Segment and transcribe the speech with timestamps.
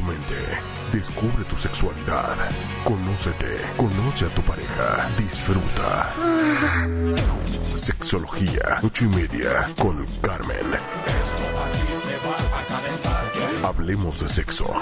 [0.00, 0.34] Mente,
[0.92, 2.36] descubre tu sexualidad,
[2.84, 6.14] conócete, conoce a tu pareja, disfruta.
[7.74, 10.66] Sexología, ocho y media, con Carmen.
[13.64, 14.72] Hablemos de sexo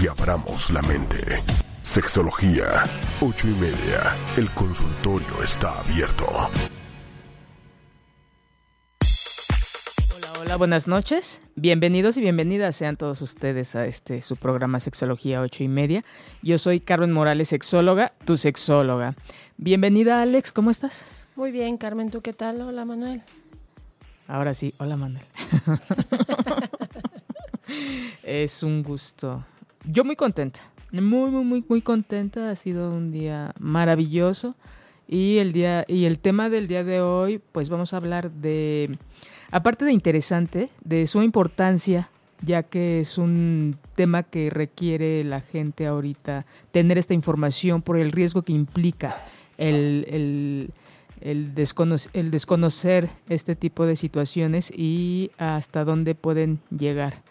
[0.00, 1.42] y abramos la mente.
[1.82, 2.84] Sexología,
[3.20, 4.16] ocho y media.
[4.36, 6.50] El consultorio está abierto.
[10.46, 11.40] Hola, buenas noches.
[11.56, 16.04] Bienvenidos y bienvenidas sean todos ustedes a este su programa Sexología ocho y media.
[16.40, 19.16] Yo soy Carmen Morales, sexóloga, tu sexóloga.
[19.56, 21.04] Bienvenida, Alex, ¿cómo estás?
[21.34, 22.60] Muy bien, Carmen, ¿tú qué tal?
[22.60, 23.22] Hola, Manuel.
[24.28, 25.24] Ahora sí, hola, Manuel.
[28.22, 29.44] es un gusto.
[29.82, 30.60] Yo muy contenta,
[30.92, 32.50] muy, muy, muy, muy contenta.
[32.50, 34.54] Ha sido un día maravilloso.
[35.08, 38.96] Y el día, y el tema del día de hoy, pues vamos a hablar de,
[39.56, 42.10] aparte de interesante, de su importancia,
[42.42, 48.12] ya que es un tema que requiere la gente ahorita tener esta información por el
[48.12, 49.16] riesgo que implica
[49.56, 50.70] el, el,
[51.22, 51.54] el,
[52.12, 57.22] el desconocer este tipo de situaciones y hasta dónde pueden llegar.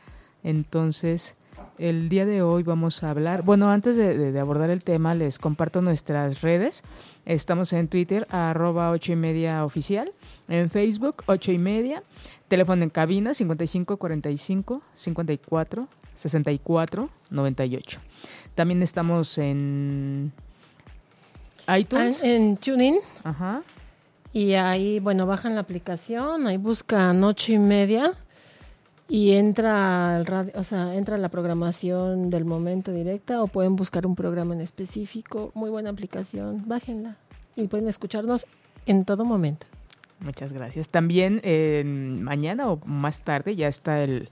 [0.44, 1.36] Entonces,
[1.78, 5.40] el día de hoy vamos a hablar, bueno, antes de, de, abordar el tema, les
[5.40, 6.84] comparto nuestras redes.
[7.26, 10.12] Estamos en Twitter, arroba ocho y media oficial,
[10.48, 12.04] en Facebook, ocho y media,
[12.48, 18.00] teléfono en cabina, 55 45 54 64 98.
[18.56, 20.32] También estamos en
[21.78, 22.24] iTunes.
[22.24, 22.98] En, en TuneIn.
[23.24, 23.64] Ajá.
[24.32, 28.14] Y ahí, bueno, bajan la aplicación, ahí buscan ocho y media
[29.08, 34.06] y entra el radio, o sea, entra la programación del momento directa o pueden buscar
[34.08, 35.52] un programa en específico.
[35.54, 37.18] Muy buena aplicación, bájenla
[37.56, 38.48] y pueden escucharnos
[38.86, 39.68] en todo momento.
[40.20, 40.90] Muchas gracias.
[40.90, 44.30] También eh, mañana o más tarde ya está el,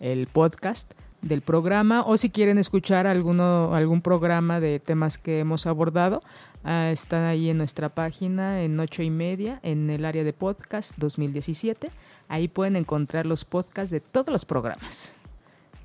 [0.00, 0.92] el podcast
[1.26, 6.20] del programa o si quieren escuchar alguno, algún programa de temas que hemos abordado,
[6.64, 10.92] uh, están ahí en nuestra página en ocho y media en el área de podcast
[10.96, 11.90] 2017.
[12.28, 15.15] Ahí pueden encontrar los podcasts de todos los programas.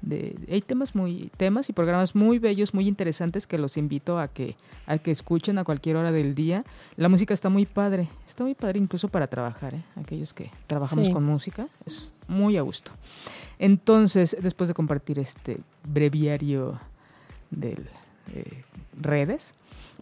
[0.02, 4.28] De, hay temas muy temas y programas muy bellos, muy interesantes que los invito a
[4.28, 4.56] que
[4.88, 6.64] a que escuchen a cualquier hora del día.
[6.98, 9.84] La música está muy padre, está muy padre incluso para trabajar, ¿eh?
[9.96, 11.14] aquellos que trabajamos sí.
[11.14, 12.92] con música, es muy a gusto.
[13.60, 16.80] Entonces, después de compartir este breviario
[17.52, 17.78] de
[18.34, 18.64] eh,
[19.00, 19.54] redes,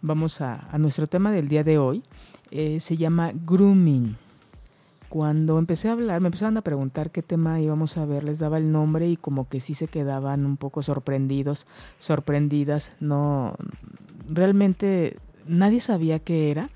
[0.02, 2.04] vamos a, a, nuestro tema del día de hoy.
[2.52, 4.16] Eh, se llama grooming
[5.10, 8.58] cuando empecé a hablar, me empezaron a preguntar qué tema íbamos a ver, les daba
[8.58, 11.66] el nombre y como que sí se quedaban un poco sorprendidos,
[11.98, 13.56] sorprendidas, no,
[14.30, 15.18] realmente
[15.48, 16.70] nadie sabía qué era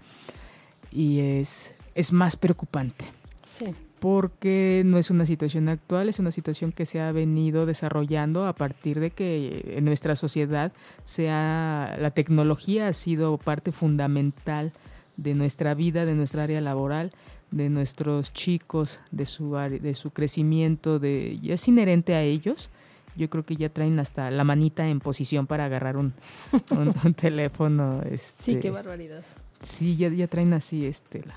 [0.91, 3.05] y es, es más preocupante.
[3.45, 3.67] Sí.
[3.99, 8.53] Porque no es una situación actual, es una situación que se ha venido desarrollando a
[8.53, 10.73] partir de que en nuestra sociedad
[11.05, 14.73] sea, la tecnología ha sido parte fundamental
[15.15, 17.11] de nuestra vida, de nuestra área laboral
[17.53, 22.69] de nuestros chicos, de su, de su crecimiento, de, ya es inherente a ellos.
[23.15, 26.13] Yo creo que ya traen hasta la manita en posición para agarrar un,
[26.71, 28.01] un, un teléfono.
[28.09, 29.23] Este, sí, qué barbaridad.
[29.61, 31.35] Sí, ya, ya traen así, este, la,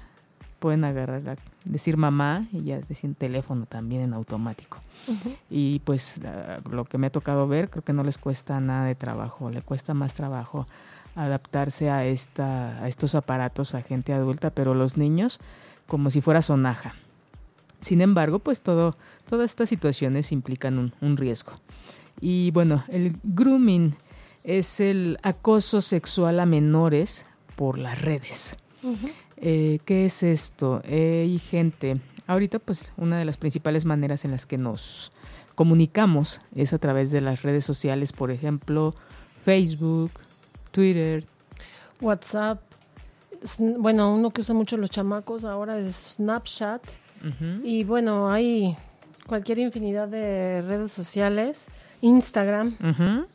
[0.58, 4.78] pueden agarrar, la, decir mamá y ya decir teléfono también en automático.
[5.06, 5.36] Uh -huh.
[5.50, 6.18] Y pues
[6.70, 9.60] lo que me ha tocado ver, creo que no les cuesta nada de trabajo, le
[9.60, 10.66] cuesta más trabajo
[11.14, 15.40] adaptarse a, esta, a estos aparatos a gente adulta, pero los niños
[15.86, 16.94] como si fuera sonaja.
[17.80, 18.96] Sin embargo, pues todo,
[19.28, 21.52] todas estas situaciones implican un, un, riesgo.
[22.20, 23.94] Y bueno, el grooming
[24.42, 27.26] es el acoso sexual a menores
[27.56, 28.56] por las redes.
[28.82, 29.12] Uh -huh.
[29.38, 30.82] eh, ¿Qué es esto?
[30.84, 35.10] Eh, hay gente, ahorita pues una de las principales maneras en las que nos
[35.56, 38.94] comunicamos es a través de las redes sociales, por ejemplo,
[39.44, 40.12] Facebook,
[40.70, 41.24] Twitter,
[42.00, 42.60] WhatsApp,
[43.78, 46.82] bueno, uno que usan mucho los chamacos ahora es Snapchat.
[47.22, 47.60] Uh -huh.
[47.64, 48.76] Y bueno, hay
[49.26, 51.66] cualquier infinidad de redes sociales,
[52.00, 52.76] Instagram.
[52.80, 53.26] Uh -huh.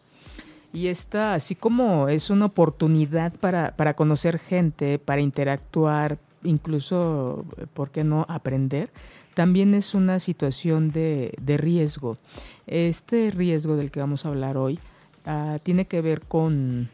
[0.74, 7.89] Y esta, así como es una oportunidad para, para conocer gente, para interactuar, incluso, ¿por
[7.89, 8.89] qué no aprender?
[9.33, 12.18] También es una situación de, de riesgo.
[12.68, 14.80] Este riesgo del que vamos a hablar hoy
[15.25, 16.89] uh, tiene que ver con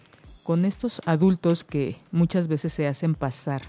[0.48, 3.64] con estos adultos que muchas veces se hacen pasar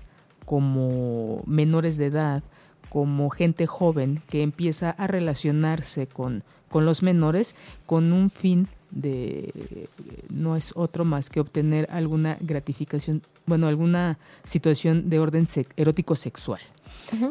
[0.44, 2.44] como menores de edad,
[2.88, 9.88] como gente joven que empieza a relacionarse con, con los menores con un fin de
[10.30, 16.60] no es otro más que obtener alguna gratificación, bueno, alguna situación de orden erótico sexual.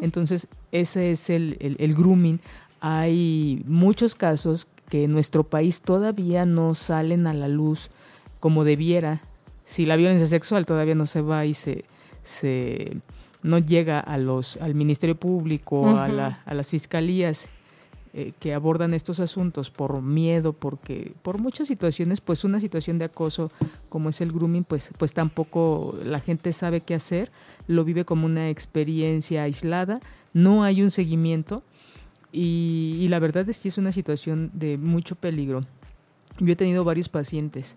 [0.01, 2.41] Entonces, ese es el, el, grooming.
[2.81, 7.89] Hay muchos casos que en nuestro país todavía no salen a la luz
[8.41, 9.21] como debiera.
[9.67, 11.83] Si la violencia sexual todavía no se va y se,
[12.23, 12.97] se
[13.43, 17.49] no llega a los, al Ministerio Público, a, la, a las fiscalías
[18.13, 23.05] eh, que abordan estos asuntos por miedo, porque por muchas situaciones, pues una situación de
[23.05, 23.51] acoso
[23.89, 27.29] como es el grooming, pues, pues tampoco la gente sabe qué hacer,
[27.67, 29.99] lo vive como una experiencia aislada,
[30.33, 31.61] no hay un seguimiento
[32.31, 35.61] y, la verdad es que es una situación de mucho peligro.
[36.39, 37.75] Yo he tenido varios pacientes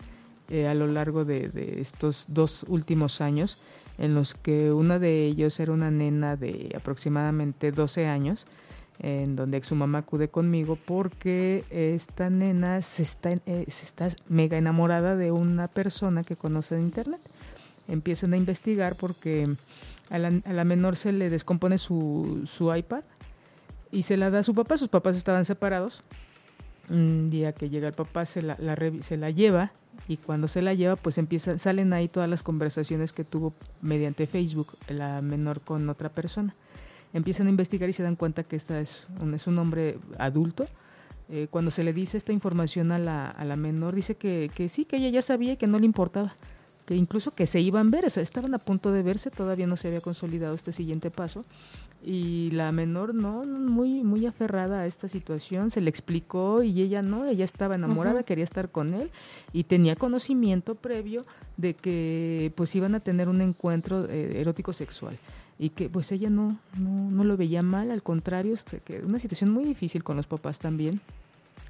[0.51, 3.57] eh, a lo largo de, de estos dos últimos años
[4.01, 8.47] en los que una de ellos era una nena de aproximadamente 12 años,
[8.99, 14.57] en donde su mamá acude conmigo porque esta nena se está, eh, se está mega
[14.57, 17.21] enamorada de una persona que conoce en internet.
[17.87, 19.55] Empiezan a investigar porque
[20.09, 23.03] a la, menor se le descompone su, su, iPad
[23.91, 24.77] y se la da a su papá.
[24.77, 26.03] Sus papás estaban separados.
[26.91, 28.57] Un día que llega el papá se la,
[29.01, 29.71] se la lleva
[30.07, 34.27] y cuando se la lleva pues empiezan, salen ahí todas las conversaciones que tuvo mediante
[34.27, 36.53] Facebook la menor con otra persona
[37.13, 40.65] empiezan a investigar y se dan cuenta que esta es un, es un hombre adulto.
[41.29, 44.69] Eh, cuando se le dice esta información a la, a la menor, dice que, que,
[44.69, 46.35] sí, que ella ya sabía y que no le importaba,
[46.85, 49.77] que incluso que se iban a ver, o estaban a punto de verse, todavía no
[49.77, 51.45] se había consolidado este siguiente paso.
[52.03, 57.03] Y la menor no, muy, muy aferrada a esta situación, se le explicó y ella
[57.03, 59.11] no, ella estaba enamorada, quería estar con él
[59.53, 61.25] y tenía conocimiento previo
[61.57, 65.19] de que pues iban a tener un encuentro eh, erótico sexual
[65.59, 69.19] y que pues ella no, no, no lo veía mal, al contrario, este, que una
[69.19, 71.01] situación muy difícil con los papás también.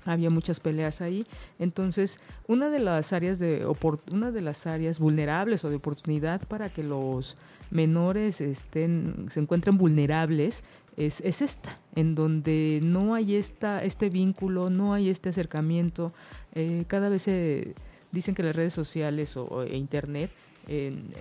[0.06, 1.26] Había muchas peleas ahí,
[1.60, 3.68] entonces una de las áreas de
[4.12, 7.36] una de las áreas vulnerables o de oportunidad para que los
[7.70, 10.64] menores estén se encuentren vulnerables
[10.98, 16.14] es, es esta, en donde no hay esta este vínculo, no hay este acercamiento.
[16.54, 17.76] Eh, cada vez se
[18.12, 20.32] dicen que las redes sociales o, e internet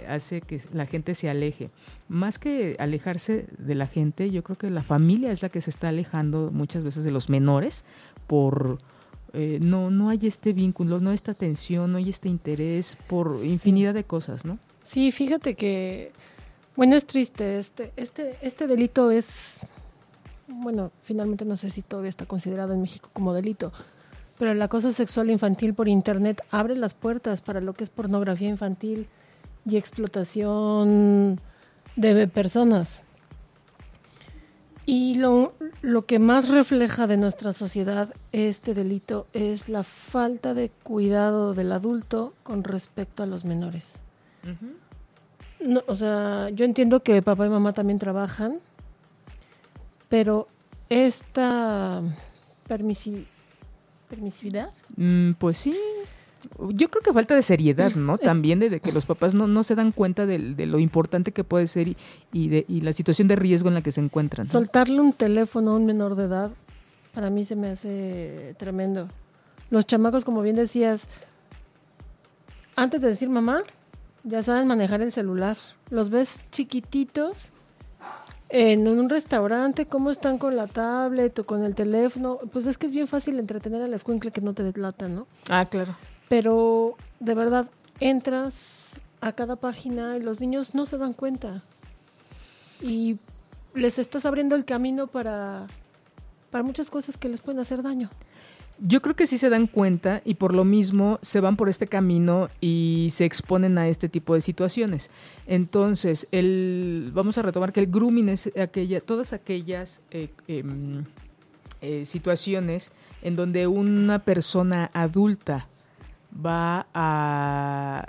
[0.08, 1.70] hace que la gente se aleje.
[2.08, 5.70] Más que alejarse de la gente, yo creo que la familia es la que se
[5.70, 7.85] está alejando muchas veces de los menores
[8.26, 8.79] por...
[9.32, 13.38] Eh, no, no hay este vínculo, no hay esta atención, no hay este interés por
[13.44, 14.58] infinidad de cosas, ¿no?
[14.82, 16.11] Sí, fíjate que,
[16.75, 19.61] bueno, es triste, este, este, este delito es,
[20.49, 23.73] bueno, finalmente no sé si todavía está considerado en México como delito,
[24.37, 28.49] pero el acoso sexual infantil por Internet abre las puertas para lo que es pornografía
[28.49, 29.06] infantil,
[29.66, 31.40] y explotación
[31.96, 33.02] de personas.
[34.86, 35.52] Y lo,
[35.82, 41.70] lo, que más refleja de nuestra sociedad este delito es la falta de cuidado del
[41.72, 43.94] adulto con respecto a los menores.
[45.60, 48.58] no, o sea, yo entiendo que papá y mamá también trabajan,
[50.08, 50.48] pero
[50.88, 52.02] esta
[52.66, 53.28] permisividad.
[54.96, 55.76] Mm, pues sí,
[56.70, 58.19] yo creo que falta de seriedad, ¿no?
[58.19, 61.66] También de, que los papás no, no se dan cuenta de, lo importante que puede
[61.66, 61.96] ser
[62.32, 64.46] y, de, y la situación de riesgo en la que se encuentran.
[64.46, 66.50] Soltarle un teléfono a un menor de edad,
[67.14, 69.09] para mí se me hace tremendo.
[69.70, 71.09] Los chamacos, como bien decías,
[72.76, 73.62] antes de decir mamá,
[74.25, 75.56] ya saben manejar el celular.
[75.90, 77.50] Los ves chiquititos
[78.49, 82.38] en un restaurante, cómo están con la tablet o con el teléfono.
[82.52, 85.26] Pues es que es bien fácil entretener a la escuincla que no te deslatan, ¿no?
[85.49, 85.97] Ah, claro
[86.30, 87.68] pero de verdad
[87.99, 91.64] entras a cada página y los niños no se dan cuenta.
[92.80, 93.18] Y
[93.75, 95.66] les estás abriendo el camino para,
[96.52, 98.10] para muchas cosas que les pueden hacer daño.
[98.78, 101.88] Yo creo que sí se dan cuenta y por lo mismo se van por este
[101.88, 105.10] camino y se exponen a este tipo de situaciones.
[105.49, 111.06] Entonces, el, vamos a retomar que el grooming es aquella, todas aquellas eh, em,
[111.80, 115.66] eh, situaciones en donde una persona adulta
[116.34, 118.04] va a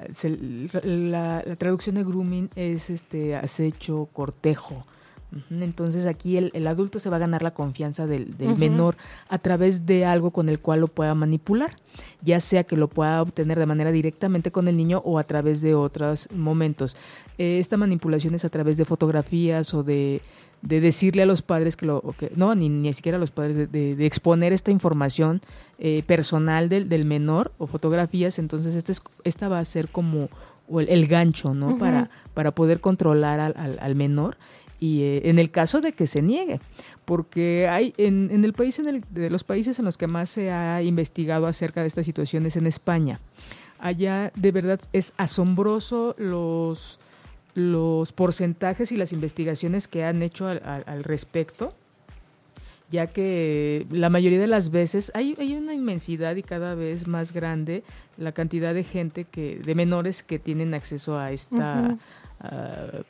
[0.84, 4.86] la, traducción de grooming es este acecho, cortejo.
[5.50, 8.98] Entonces aquí el, adulto se va a ganar la confianza del, menor
[9.30, 11.74] a través de algo con el cual lo pueda manipular,
[12.22, 15.62] ya sea que lo pueda obtener de manera directamente con el niño o a través
[15.62, 16.98] de otros momentos.
[17.38, 20.22] Eh, esta manipulación es a través de fotografías o de
[20.62, 23.72] de decirle a los padres que lo, que, no, ni, ni siquiera a los padres,
[23.72, 25.42] de, exponer esta información
[25.80, 30.30] eh, personal del, del, menor o fotografías, entonces este esta va a ser como
[30.70, 31.78] o el, gancho, ¿no?
[31.78, 34.38] para, para poder controlar al, al, menor
[34.80, 36.62] y eh, en el caso de que se niegue,
[37.04, 40.30] porque hay en, en el país, en el, de los países en los que más
[40.30, 43.20] se ha investigado acerca de estas situaciones en España,
[43.80, 47.00] allá de verdad es asombroso los,
[47.54, 51.74] los porcentajes y las investigaciones que han hecho al, al respecto
[52.92, 57.32] ya que la mayoría de las veces hay, hay, una inmensidad y cada vez más
[57.32, 57.84] grande
[58.18, 61.98] la cantidad de gente que, de menores que tienen acceso a esta,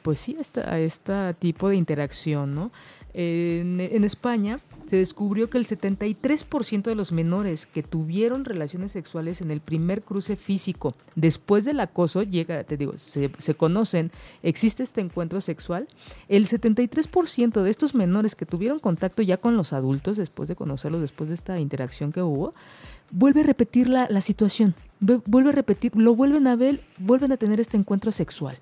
[0.03, 2.71] pues sí, a esta, a este tipo de interacción, ¿no?
[3.13, 4.59] En, España
[4.91, 10.01] se descubrió que el 73% de los menores que tuvieron relaciones sexuales en el primer
[10.01, 14.11] cruce físico después del acoso, llega, te digo, se, conocen,
[14.43, 15.87] existe este encuentro sexual,
[16.27, 20.99] el 73% de estos menores que tuvieron contacto ya con los adultos después de conocerlos,
[20.99, 22.53] después de esta interacción que hubo,
[23.11, 27.37] vuelve a repetir la, la situación, vuelve a repetir, lo vuelven a ver, vuelven a
[27.37, 28.57] tener este encuentro sexual.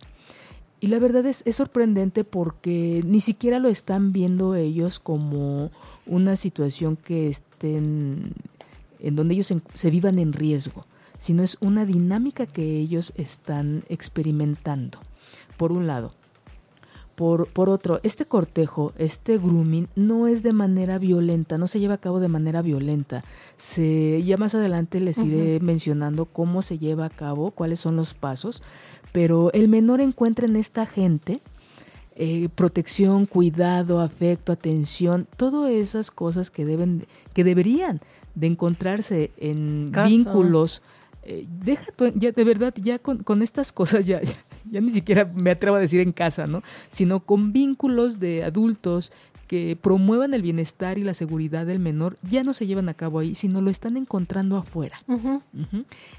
[0.79, 5.71] Y la verdad es, es sorprendente porque ni siquiera lo están viendo ellos como
[6.09, 8.33] una situación que estén
[8.99, 10.83] en donde ellos se, vivan en riesgo,
[11.17, 14.99] sino es una dinámica que ellos están experimentando,
[15.57, 16.11] por un lado.
[17.15, 21.95] Por, por, otro, este cortejo, este grooming, no es de manera violenta, no se lleva
[21.95, 23.21] a cabo de manera violenta.
[23.57, 28.13] Se, ya más adelante les iré mencionando cómo se lleva a cabo, cuáles son los
[28.13, 28.63] pasos,
[29.11, 31.41] pero el menor encuentra en esta gente
[32.21, 38.01] eh, protección, cuidado, afecto, atención, todas esas cosas que deben, que deberían
[38.35, 40.81] de encontrarse en vínculos.
[41.23, 41.85] Eh, deja
[42.15, 44.33] ya de verdad, ya con, con estas cosas ya, ya,
[44.69, 46.61] ya, ni siquiera me atrevo a decir en casa, ¿no?
[46.89, 49.13] Sino con vínculos de adultos
[49.49, 53.17] que promuevan el bienestar y la seguridad del menor ya no se llevan a cabo
[53.17, 55.01] ahí, sino lo están encontrando afuera.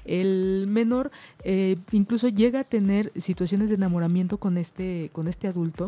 [0.03, 1.11] El menor
[1.45, 5.87] eh, incluso llega a tener situaciones de enamoramiento con este, con este adulto.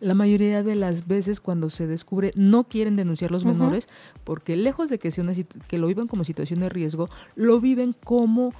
[0.00, 3.90] La mayoría de las veces cuando se descubre no quieren denunciar los menores
[4.24, 7.94] porque lejos de que, sea una, que lo vivan como situación de riesgo, lo viven
[8.02, 8.54] como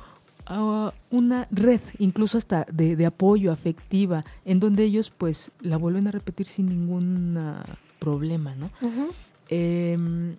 [1.11, 6.47] una red, incluso hasta de, apoyo afectiva, en donde ellos pues la vuelven a repetir
[6.47, 7.39] sin ningún
[7.99, 8.71] problema, ¿no?
[9.49, 10.37] Em,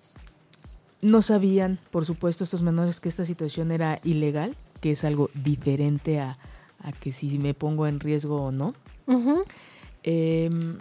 [1.01, 6.19] no sabían, por supuesto, estos menores que esta situación era ilegal, que es algo diferente
[6.19, 6.37] a,
[6.99, 8.73] que si me pongo en riesgo o no.
[10.03, 10.77] Em,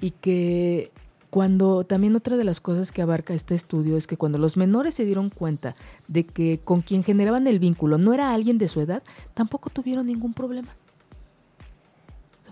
[0.00, 0.90] y que
[1.34, 4.94] cuando también otra de las cosas que abarca este estudio es que cuando los menores
[4.94, 5.74] se dieron cuenta
[6.06, 9.02] de que con quien generaban el vínculo no era alguien de su edad,
[9.34, 10.76] tampoco tuvieron ningún problema.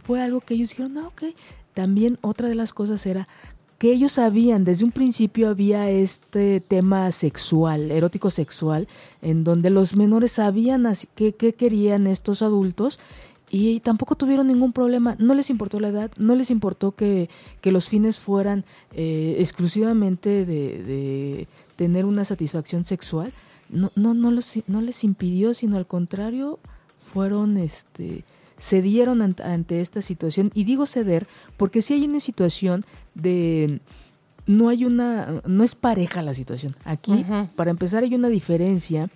[0.03, 1.27] Fue algo que ellos dijeron, ah, ok.
[1.75, 3.29] También otra de las cosas era
[3.79, 8.89] que ellos sabían, desde un principio había este tema sexual, erótico sexual,
[9.23, 12.99] en donde los menores sabían qué, querían estos adultos
[13.54, 17.28] y tampoco tuvieron ningún problema, no les importó la edad, no les importó que,
[17.62, 23.30] los fines fueran eh, exclusivamente de, tener una satisfacción sexual,
[23.68, 26.61] no, no, no, los, no les impidió, sino al contrario,
[27.12, 28.25] fueron, este,
[28.59, 30.50] cedieron ante, esta situación.
[30.54, 31.26] Y digo ceder
[31.59, 33.80] porque si hay una situación de
[34.47, 36.75] no hay una, no es pareja la situación.
[36.85, 39.11] Aquí, para empezar, hay una diferencia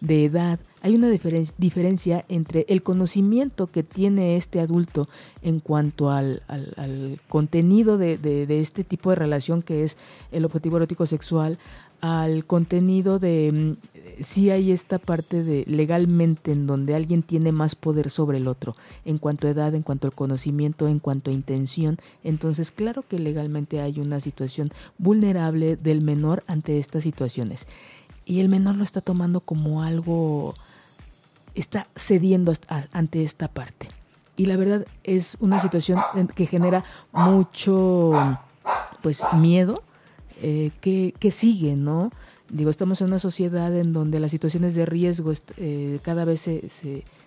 [0.00, 5.08] de edad, hay una diferencia entre el conocimiento que tiene este adulto
[5.42, 6.42] en cuanto al,
[7.28, 9.96] contenido de, este tipo de relación que es
[10.30, 11.58] el objetivo erótico sexual,
[12.00, 17.74] al contenido de mm, si hay esta parte de legalmente en donde alguien tiene más
[17.74, 18.74] poder sobre el otro,
[19.04, 23.18] en cuanto a edad, en cuanto al conocimiento, en cuanto a intención, entonces claro que
[23.18, 27.66] legalmente hay una situación vulnerable del menor ante estas situaciones.
[28.26, 30.54] Y el menor lo está tomando como algo
[31.54, 32.52] está cediendo
[32.92, 33.88] ante esta parte.
[34.36, 35.98] Y la verdad es una situación
[36.34, 38.12] que genera mucho
[39.00, 39.82] pues miedo
[40.42, 42.10] eh, que, sigue, ¿no?
[42.50, 46.68] Digo, estamos en una sociedad en donde las situaciones de riesgo eh, cada vez se,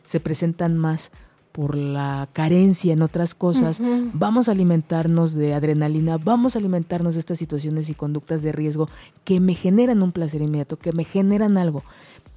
[0.06, 1.12] se, presentan más
[1.52, 3.82] por la carencia en otras cosas,
[4.14, 8.88] vamos a alimentarnos de adrenalina, vamos a alimentarnos de estas situaciones y conductas de riesgo
[9.24, 11.84] que me generan un placer inmediato, que me generan algo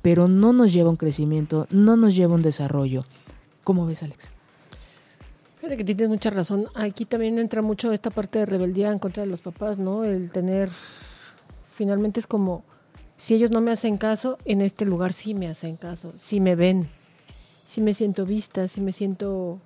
[0.02, 3.04] pero no nos lleva a un crecimiento, no nos lleva a un desarrollo.
[3.64, 4.31] ¿Cómo ves, Alex?
[5.59, 6.66] Fíjate que tienes mucha razón.
[6.75, 10.04] Aquí también entra mucho esta parte de rebeldía en contra de los papás, ¿no?
[10.04, 10.71] El tener,
[11.73, 12.64] finalmente es como,
[13.16, 16.57] si ellos no me hacen caso, en este lugar sí me hacen caso, sí me
[16.57, 16.88] ven,
[17.72, 19.58] sí me siento vista, sí me siento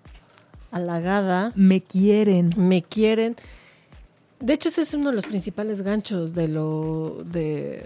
[0.70, 1.52] halagada.
[1.54, 2.50] Me quieren.
[2.56, 3.36] Me quieren.
[4.40, 7.84] De hecho, ese es uno de los principales ganchos de lo de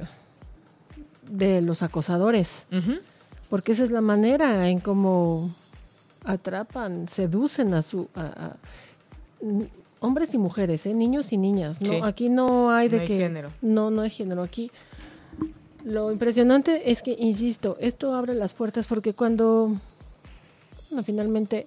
[1.29, 2.65] de los acosadores.
[3.49, 5.51] Porque esa es la manera en cómo
[6.25, 8.09] atrapan, seducen a su...
[8.15, 8.57] a- a-
[9.41, 9.69] n-
[10.01, 10.95] hombres y mujeres, ¿eh?
[10.95, 11.81] niños y niñas.
[11.81, 12.01] No, Sí.
[12.03, 13.19] Aquí no hay de No hay que...
[13.19, 13.51] género.
[13.63, 14.43] No, no hay género.
[14.43, 14.71] Aquí
[15.85, 19.77] lo impresionante es que, insisto, esto abre las puertas porque cuando,
[20.91, 21.67] bueno, finalmente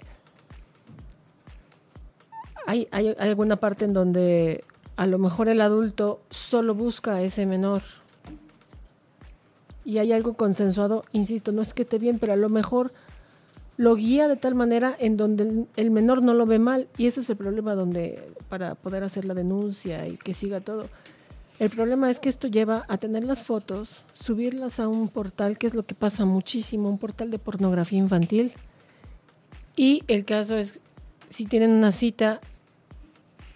[2.66, 2.88] hay,
[3.20, 4.64] alguna parte en donde
[4.96, 7.82] a lo mejor el adulto solo busca a ese menor
[9.86, 12.94] y hay algo consensuado, insisto, no es que esté bien, pero a lo mejor
[13.76, 17.08] lo guía de tal manera en donde el, el menor no lo ve mal y
[17.08, 20.88] ese es el problema donde para poder hacer la denuncia y que siga todo.
[21.60, 25.68] El problema es que esto lleva a tener las fotos, subirlas a un portal, que
[25.68, 28.54] es lo que pasa muchísimo, un portal de pornografía infantil.
[29.76, 30.82] Y el caso es,
[31.30, 32.40] si tienen una cita,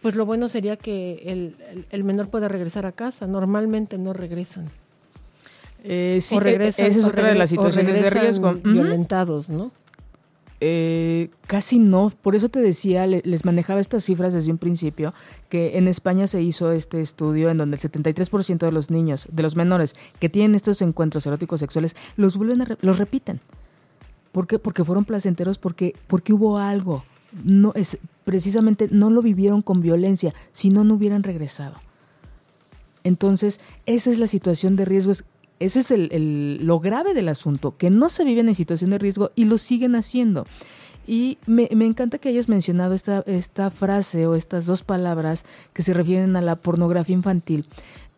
[0.02, 3.28] pues lo bueno sería que el, el- el menor pueda regresar a casa.
[3.28, 4.70] Normalmente no regresan.
[5.84, 6.86] Eh, sí, o regresan.
[6.88, 8.54] esa es otra de las situaciones de riesgo.
[8.54, 9.72] Violentados, ¿no?
[10.60, 15.14] Eh, casi no, por eso te decía, le- les manejaba estas cifras desde un principio,
[15.50, 19.44] que en España se hizo este estudio en donde el 73% de los niños, de
[19.44, 23.40] los menores que tienen estos encuentros eróticos sexuales, los vuelven a re- los repiten.
[24.38, 24.60] ¿Por qué?
[24.60, 27.04] Porque fueron placenteros, porque, porque hubo algo.
[27.44, 31.74] No es precisamente no lo vivieron con violencia, si no no hubieran regresado.
[33.04, 35.12] Entonces, esa es la situación de riesgo.
[35.12, 35.26] es-
[35.60, 39.00] Ese es el, el- lo grave del asunto, que no se viven en situación de
[39.00, 40.46] riesgo y lo siguen haciendo.
[41.08, 45.82] Y me, me encanta que hayas mencionado esta, esta frase o estas dos palabras que
[45.82, 47.66] se refieren a la pornografía infantil.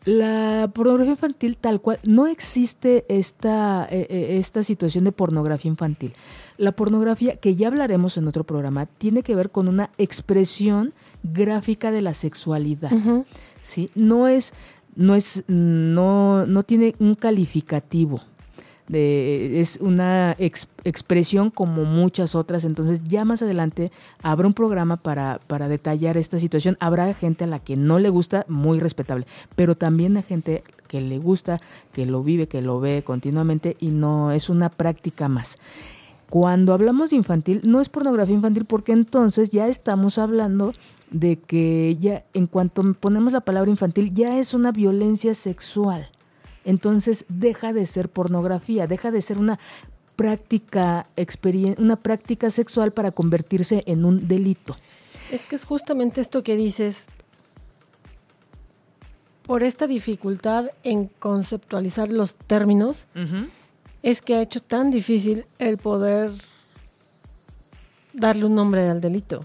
[0.05, 6.13] La pornografía infantil tal cual, no existe esta, eh, eh, esta situación de pornografía infantil.
[6.57, 11.91] La pornografía, que ya hablaremos en otro programa, tiene que ver con una expresión gráfica
[11.91, 12.91] de la sexualidad.
[13.61, 13.89] ¿sí?
[13.93, 14.53] No es,
[14.95, 18.21] no es, no, no tiene un calificativo.
[18.89, 22.65] De, es una ex- expresión como muchas otras.
[22.65, 23.91] Entonces, ya más adelante
[24.23, 26.75] habrá un programa para, para detallar esta situación.
[26.79, 31.01] Habrá gente a la que no le gusta, muy respetable, pero también a gente que
[31.01, 31.59] le gusta,
[31.93, 35.59] que lo vive, que lo ve continuamente y no es una práctica más.
[36.29, 40.73] Cuando hablamos de infantil, no es pornografía infantil porque entonces ya estamos hablando
[41.11, 46.07] de que ya en cuanto ponemos la palabra infantil ya es una violencia sexual.
[46.69, 49.57] Entonces deja de ser pornografía, deja de ser una
[50.15, 51.07] práctica
[51.79, 54.75] una práctica sexual para convertirse en un delito.
[55.31, 57.07] Es que es justamente esto que dices,
[59.47, 63.07] por esta dificultad en conceptualizar los términos,
[64.03, 66.33] es que ha hecho tan difícil el poder
[68.13, 69.43] darle un nombre al delito.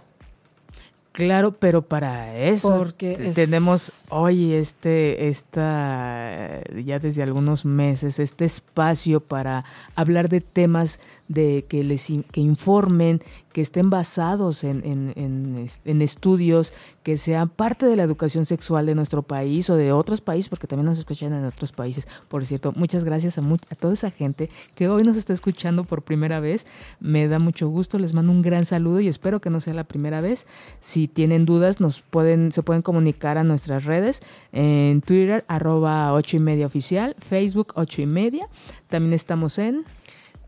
[1.14, 8.44] Claro, pero para eso Porque es- tenemos hoy este, esta, ya desde algunos meses, este
[8.44, 10.98] espacio para hablar de temas
[11.28, 17.16] de que les que informen, que estén basados en, en, en es- en estudios, que
[17.18, 20.86] sean parte de la educación sexual de nuestro país o de otros países, porque también
[20.86, 22.06] nos escuchan en otros países.
[22.28, 26.02] Por cierto, muchas gracias a, a toda esa gente que hoy nos está escuchando por
[26.02, 26.66] primera vez.
[27.00, 29.84] Me da mucho gusto, les mando un gran saludo y espero que no sea la
[29.84, 30.46] primera vez.
[30.80, 34.20] Si tienen dudas, nos pueden, se pueden comunicar a nuestras redes
[34.52, 38.48] en Twitter, arroba ocho y media oficial, Facebook ocho y media.
[38.88, 39.84] También estamos en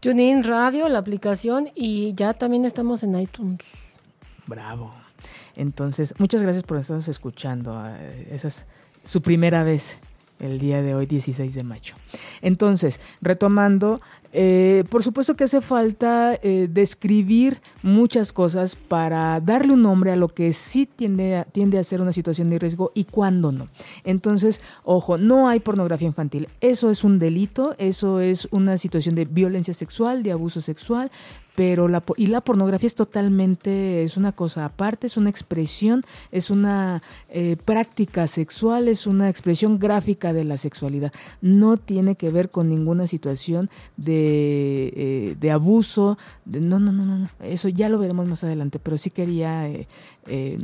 [0.07, 3.59] TuneIn Radio, la aplicación, y ya también estamos en iTunes.
[4.47, 4.95] Bravo.
[5.57, 7.83] Entonces, muchas gracias por estarnos escuchando.
[7.85, 8.67] Eh, Esa es
[9.03, 9.99] su primera vez
[10.39, 11.97] el día de hoy, 16 de mayo.
[12.41, 14.01] Entonces, retomando,
[14.39, 20.17] eh, por supuesto que hace falta eh, describir muchas cosas para darle un nombre a
[20.17, 23.69] lo que sí tiende a, tiende a ser una situación de riesgo y cuándo no.
[24.05, 26.49] Entonces, ojo, no hay pornografía infantil.
[26.61, 31.11] Eso es un delito, eso es una situación de violencia sexual, de abuso sexual,
[31.57, 36.51] pero la y la pornografía es totalmente es una cosa aparte es una expresión es
[36.51, 41.13] una eh, práctica sexual es una expresión gráfica de la sexualidad.
[41.41, 47.29] No tiene que ver con ninguna situación de, eh, de abuso no no no no
[47.41, 49.89] eso ya lo veremos más adelante pero sí quería eh,
[50.29, 50.59] eh,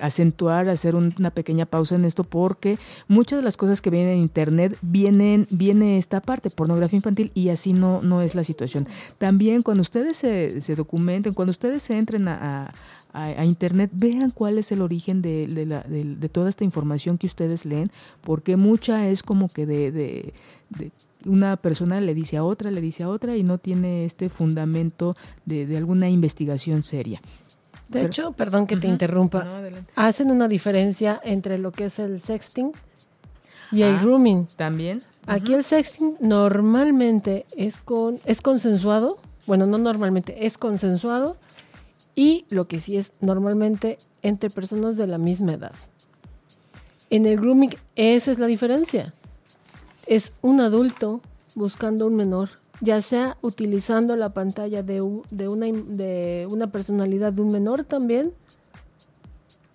[0.00, 4.14] acentuar hacer un- una pequeña pausa en esto porque muchas de las cosas que vienen
[4.14, 8.86] en internet vienen viene esta parte pornografía infantil y así no no es la situación
[9.18, 12.72] también cuando ustedes se, documenten, cuando ustedes se entren a,
[13.12, 17.64] a- internet, vean cuál es el origen de, de de- toda esta información que ustedes
[17.64, 17.90] leen,
[18.22, 19.92] porque mucha es como que de,
[21.24, 25.14] una persona le dice a otra, le dice a otra y no tiene este fundamento
[25.46, 27.20] de alguna investigación seria.
[27.88, 29.52] De Pero- hecho, perdón que te interrumpa, No,
[29.94, 32.72] hacen una diferencia entre lo que es el sexting
[33.70, 34.00] y el Ah.
[34.02, 34.46] grooming.
[34.56, 35.02] También.
[35.26, 41.36] Aquí el sexting normalmente es con es consensuado, bueno, no normalmente, es consensuado
[42.14, 45.72] y lo que sí es normalmente entre personas de la misma edad.
[47.10, 49.12] En el grooming esa es la diferencia.
[50.06, 51.20] Es un adulto
[51.54, 54.94] buscando un menor, ya sea utilizando la pantalla de,
[55.30, 58.32] de, una, de una personalidad de un menor también,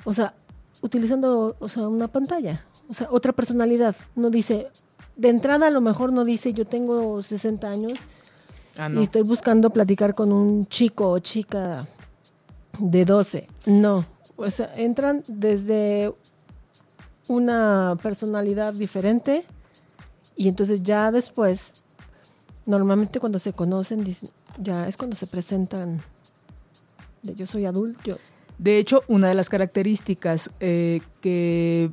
[0.03, 0.33] o sea,
[0.81, 3.95] utilizando o sea, una pantalla, o sea, otra personalidad.
[4.15, 4.67] No dice,
[5.15, 7.93] de entrada a lo mejor no dice yo tengo 60 años
[8.77, 11.87] ah, y estoy buscando platicar con un chico o chica
[12.79, 13.47] de 12.
[13.65, 14.05] No,
[14.37, 16.13] o sea, entran desde
[17.27, 19.45] una personalidad diferente
[20.35, 21.73] y entonces ya después,
[22.69, 24.05] normalmente cuando se conocen,
[24.61, 26.01] ya es cuando se presentan
[27.23, 28.17] de yo soy adulto.
[28.59, 31.89] De hecho, una de las características eh, que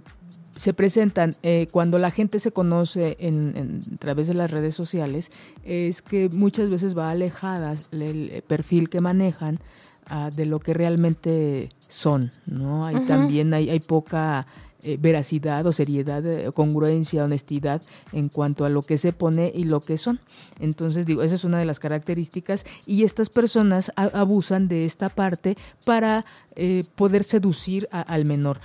[0.57, 5.31] se presentan eh, cuando la gente se conoce en, a través de las redes sociales
[5.65, 9.61] es que muchas veces va alejada el perfil que manejan
[10.07, 12.87] ah, de lo que realmente son, ¿no?
[12.87, 14.47] Hay también hay, hay poca
[14.87, 19.65] eh, veracidad o seriedad, eh, congruencia, honestidad en cuanto a lo que se pone y
[19.65, 20.21] lo que son.
[20.61, 25.57] Entonces, digo, esa es una de las características y estas personas abusan de esta parte
[25.85, 28.61] para eh, poder seducir al menor.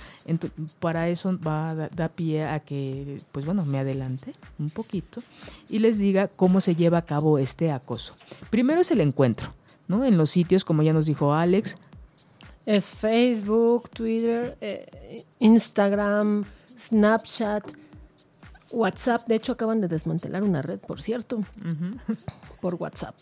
[0.78, 5.20] para eso va a dar pie a que, pues bueno, me adelante un poquito
[5.68, 8.14] y les diga cómo se lleva a cabo este acoso.
[8.48, 9.54] Primero es el encuentro,
[9.88, 10.04] ¿no?
[10.04, 11.76] En los sitios, como ya nos dijo Alex,
[12.66, 16.44] es Facebook, Twitter, eh, Instagram,
[16.78, 17.64] Snapchat,
[18.70, 19.26] WhatsApp.
[19.26, 21.42] De hecho, acaban de desmantelar una red, por cierto,
[22.60, 23.14] por WhatsApp.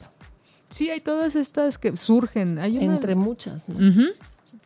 [0.69, 2.59] Sí, hay todas estas que surgen.
[2.59, 3.65] Hay Entre muchas.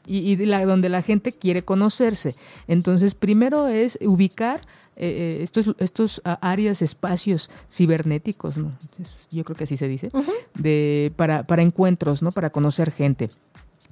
[0.06, 2.34] Y, la, donde la gente quiere conocerse.
[2.68, 4.60] Entonces, primero es ubicar
[4.96, 8.72] eh, eh, estos, estos áreas, espacios cibernéticos, ¿no?
[9.30, 10.10] yo creo que así se dice,
[10.54, 12.32] de, para, para encuentros, ¿no?
[12.32, 13.30] Para conocer gente.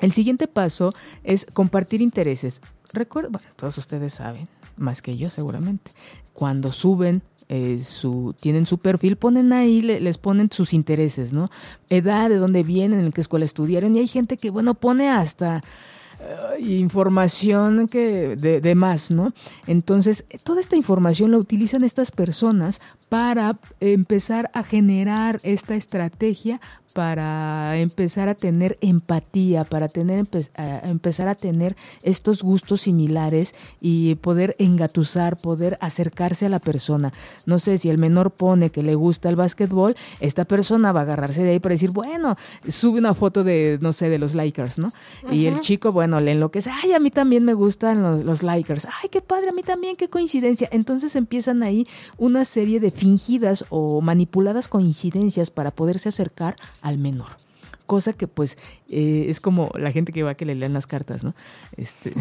[0.03, 0.93] El siguiente paso
[1.25, 2.61] es compartir intereses.
[2.93, 5.93] Recuerda, bueno, todos ustedes saben, más que yo seguramente,
[6.35, 11.51] cuando suben eh, su, tienen su perfil, ponen ahí, les ponen sus intereses, ¿no?
[11.89, 15.63] Edad, de dónde vienen, en qué escuela estudiaron, y hay gente que, bueno, pone hasta
[16.19, 19.33] eh, información que de, de, más, ¿no?
[19.67, 26.61] Entonces, toda esta información la utilizan estas personas para empezar a generar esta estrategia
[26.93, 30.27] para empezar a tener empatía, para tener
[30.85, 37.13] empezar a tener estos gustos similares y poder engatusar, poder acercarse a la persona.
[37.47, 41.03] No sé si el menor pone que le gusta el básquetbol, esta persona va a
[41.05, 42.37] agarrarse de ahí para decir, bueno,
[42.69, 44.93] sube una foto de, no sé, de los Lakers, ¿no?
[45.31, 48.87] Y el chico, bueno, le enloquece, ay, a mí también me gustan los, los Lakers,
[49.03, 50.69] ay, qué padre, a mí también, qué coincidencia.
[50.73, 51.87] Entonces empiezan ahí
[52.19, 57.31] una serie de fingidas o manipuladas coincidencias para poderse acercar al menor.
[57.87, 60.87] Cosa que pues eh, es como la gente que va a que le lean las
[60.87, 61.35] cartas, ¿no?
[61.77, 62.13] Este,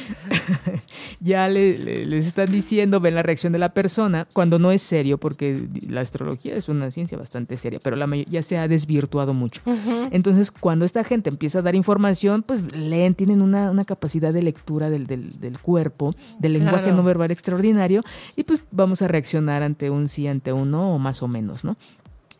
[1.20, 5.68] ya les están diciendo, ven la reacción de la persona, cuando no es serio, porque
[5.88, 9.62] la astrología es una ciencia bastante seria, pero la ya se ha desvirtuado mucho.
[10.10, 14.90] Entonces, cuando esta gente empieza a dar información, pues leen, tienen una, capacidad de lectura
[14.90, 18.02] del, del, cuerpo, del lenguaje no verbal extraordinario,
[18.36, 21.64] y pues vamos a reaccionar ante un sí, ante un no, o más o menos,
[21.64, 21.76] ¿no?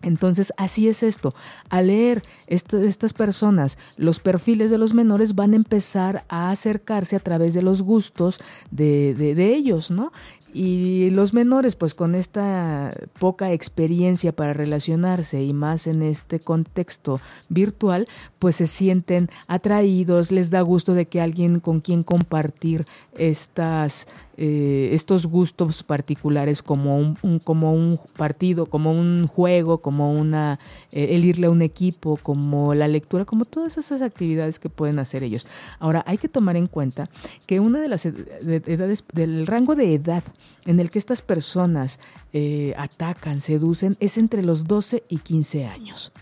[0.04, 1.34] Entonces, así es esto.
[1.70, 7.20] Al leer estas personas, los perfiles de los menores van a empezar a acercarse a
[7.20, 8.38] través de los gustos
[8.70, 10.12] de, de ellos, ¿no?
[10.54, 17.20] Y los menores, pues con esta poca experiencia para relacionarse y más en este contexto
[17.48, 18.06] virtual,
[18.38, 22.84] pues se sienten atraídos, les da gusto de que alguien con quien compartir
[23.18, 30.58] estas eh, estos gustos particulares como un, como un partido, como un juego, como una
[30.90, 34.98] eh, el irle a un equipo, como la lectura, como todas esas actividades que pueden
[34.98, 35.46] hacer ellos.
[35.78, 37.04] Ahora hay que tomar en cuenta
[37.46, 40.24] que una de las edades del rango de edad
[40.64, 42.00] en el que estas personas
[42.32, 46.12] eh, atacan, seducen, es entre los 12 y 15 años.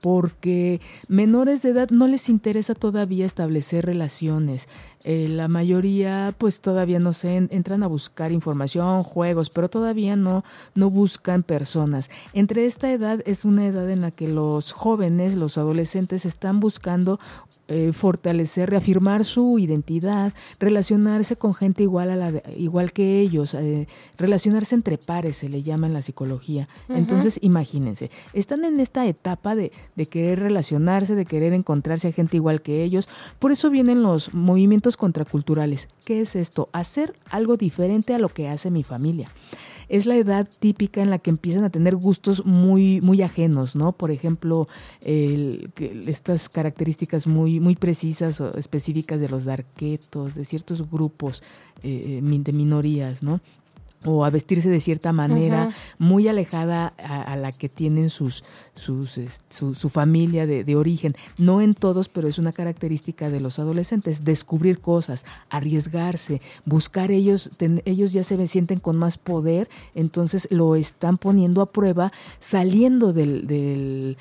[0.00, 4.68] Porque menores de edad no les interesa todavía establecer relaciones,
[5.04, 10.44] eh, la mayoría pues todavía no sé, entran a buscar información, juegos, pero todavía no,
[10.74, 12.10] no buscan personas.
[12.32, 17.20] Entre esta edad es una edad en la que los jóvenes, los adolescentes están buscando
[17.66, 23.88] eh, fortalecer, reafirmar su identidad, relacionarse con gente igual, a la igual que ellos, eh,
[24.18, 26.68] relacionarse entre pares se le llama en la psicología.
[26.90, 32.36] Entonces imagínense, están en esta etapa de, de querer relacionarse, de querer encontrarse a gente
[32.36, 35.88] igual que ellos, por eso vienen los movimientos contraculturales.
[36.04, 36.68] ¿Qué es esto?
[36.72, 39.28] Hacer algo diferente a lo que hace mi familia.
[39.88, 43.92] es la edad típica en la que empiezan a tener gustos muy, muy ajenos, ¿no?
[43.92, 44.66] Por ejemplo,
[45.02, 51.42] estas características muy, muy precisas o específicas de los darquetos, de ciertos grupos
[51.82, 53.40] eh, eh, de minorías, ¿no?
[54.04, 59.74] O a vestirse de cierta manera muy alejada a, la que tienen sus, sus su,
[59.74, 61.14] su, familia de, de, origen.
[61.38, 67.50] No en todos, pero es una característica de los adolescentes, descubrir cosas, arriesgarse, buscar ellos,
[67.84, 73.46] ellos ya se sienten con más poder, entonces lo están poniendo a prueba saliendo del,
[73.46, 74.16] del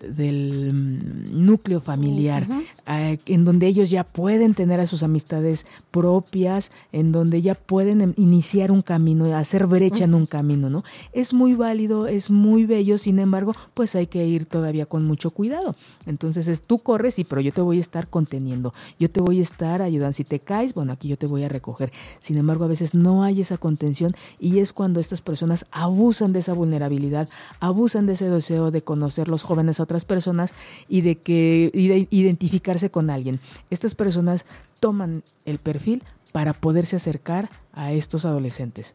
[0.00, 2.46] del mm, núcleo familiar,
[2.86, 8.00] eh, en donde ellos ya pueden tener a sus amistades propias, en donde ya pueden
[8.00, 10.84] em, iniciar un camino, hacer brecha en un camino, ¿no?
[11.12, 15.30] Es muy válido, es muy bello, sin embargo, pues hay que ir todavía con mucho
[15.30, 15.74] cuidado.
[16.06, 19.40] Entonces es, tú corres, y pero yo te voy a estar conteniendo, yo te voy
[19.40, 20.12] a estar ayudando.
[20.12, 21.92] Si te caes, bueno, aquí yo te voy a recoger.
[22.20, 26.40] Sin embargo, a veces no hay esa contención y es cuando estas personas abusan de
[26.40, 27.28] esa vulnerabilidad,
[27.60, 30.52] abusan de ese deseo de conocer los jóvenes a otras personas
[30.86, 31.70] y de que
[32.10, 33.40] identificarse con alguien.
[33.70, 34.44] Estas personas
[34.80, 38.94] toman el perfil para poderse acercar a estos adolescentes.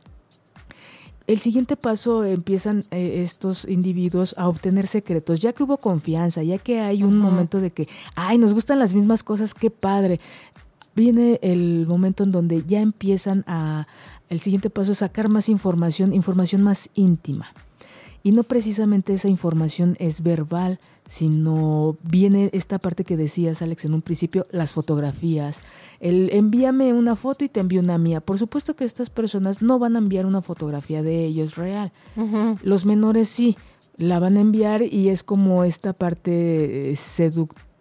[1.26, 6.58] El siguiente paso empiezan eh, estos individuos a obtener secretos, ya que hubo confianza, ya
[6.60, 10.20] que hay un momento de que, ay, nos gustan las mismas cosas, qué padre.
[10.96, 13.88] Viene el momento en donde ya empiezan a,
[14.30, 17.48] el siguiente paso es sacar más información, información más íntima.
[18.24, 23.94] Y no precisamente esa información es verbal, sino viene esta parte que decías, Alex, en
[23.94, 25.62] un principio, las fotografías.
[26.00, 28.22] El envíame una foto y te envío una mía.
[28.22, 31.92] Por supuesto que estas personas no van a enviar una fotografía de ellos real.
[32.64, 33.58] Los menores sí,
[33.98, 36.96] la van a enviar y es como esta parte eh,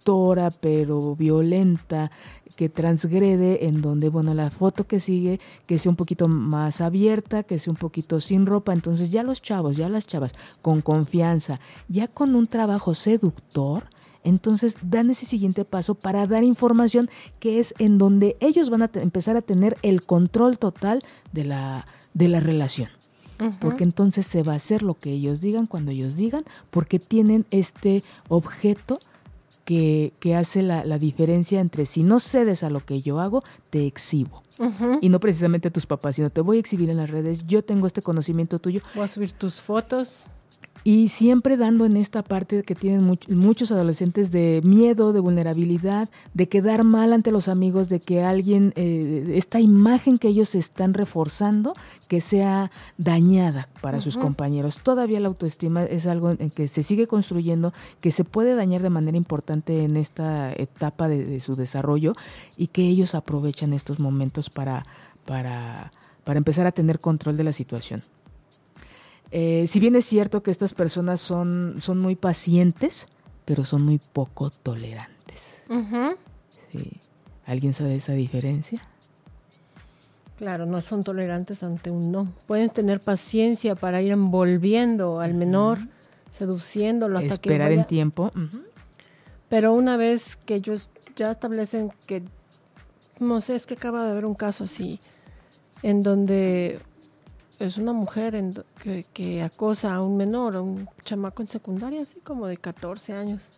[0.03, 2.11] seductora pero violenta
[2.57, 7.45] que transgrede, en donde, bueno, la foto que sigue, que sea un poquito más abierta,
[7.45, 8.75] que sea un poquito sin ropa.
[8.75, 13.85] Entonces ya los chavos, ya las chavas, con confianza, ya con un trabajo seductor,
[14.23, 17.09] entonces dan ese siguiente paso para dar información
[17.41, 21.87] que es en donde ellos van a empezar a tener el control total de la,
[22.13, 22.91] de la relación.
[23.61, 27.45] Porque entonces se va a hacer lo que ellos digan cuando ellos digan, porque tienen
[27.51, 29.01] este objeto
[29.65, 34.43] que, hace la, diferencia entre si no cedes a lo que yo hago, te exhibo.
[35.01, 37.65] Y no precisamente a tus papás, sino te voy a exhibir en las redes, yo
[37.65, 38.81] tengo este conocimiento tuyo.
[38.95, 40.27] Voy a subir tus fotos.
[40.85, 46.49] Y siempre dando en esta parte que tienen muchos adolescentes de miedo, de vulnerabilidad, de
[46.49, 51.75] quedar mal ante los amigos, de que alguien, eh, esta imagen que ellos están reforzando,
[52.09, 54.81] que sea dañada para sus compañeros.
[54.83, 58.91] Todavía la autoestima es algo en que se sigue construyendo, que se puede dañar de
[58.91, 62.13] manera importante en esta etapa de, su desarrollo
[62.57, 64.85] y que ellos aprovechan estos momentos para,
[65.25, 65.93] para,
[66.25, 68.03] para empezar a tener control de la situación.
[69.35, 73.07] Eh, si bien es cierto que estas personas son, son muy pacientes,
[73.45, 75.63] pero son muy poco tolerantes.
[77.47, 78.83] ¿Alguien sabe esa diferencia?
[80.37, 82.31] Claro, no son tolerantes ante un no.
[82.47, 85.79] Pueden tener paciencia para ir envolviendo al menor,
[86.29, 88.33] seduciéndolo hasta que esperar en tiempo.
[89.49, 92.23] Pero una vez que ellos ya establecen que
[93.19, 95.01] no sé, es que acaba de haber un caso así
[95.83, 96.81] en donde
[97.67, 98.43] es una mujer
[99.13, 103.49] que, acosa a un menor, a un chamaco en secundaria, así como de 14 años.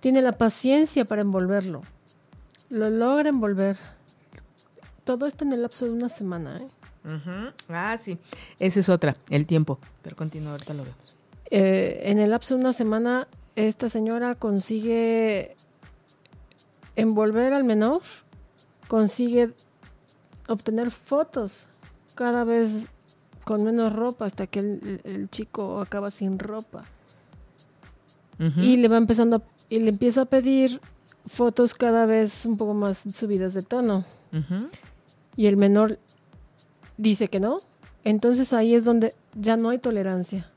[0.00, 1.82] Tiene la paciencia para envolverlo.
[2.70, 3.76] Lo logra envolver.
[5.04, 6.58] Todo esto en el lapso de una semana.
[6.58, 6.68] ¿eh?
[7.68, 8.18] Ah, sí.
[8.58, 9.78] Esa es otra, el tiempo.
[10.02, 11.16] Pero continúa, ahorita lo vemos.
[11.50, 15.56] Eh, en el lapso de una semana, esta señora consigue
[16.96, 18.02] envolver al menor,
[18.88, 19.52] consigue
[20.48, 21.68] obtener fotos
[22.18, 22.88] cada vez
[23.44, 26.84] con menos ropa hasta que el, chico acaba sin ropa.
[28.56, 30.80] Y le va empezando y le empieza a pedir
[31.26, 34.04] fotos cada vez un poco más subidas de tono.
[35.36, 36.00] Y el menor
[36.96, 37.60] dice que no.
[38.02, 40.50] Entonces ahí es donde ya no hay tolerancia.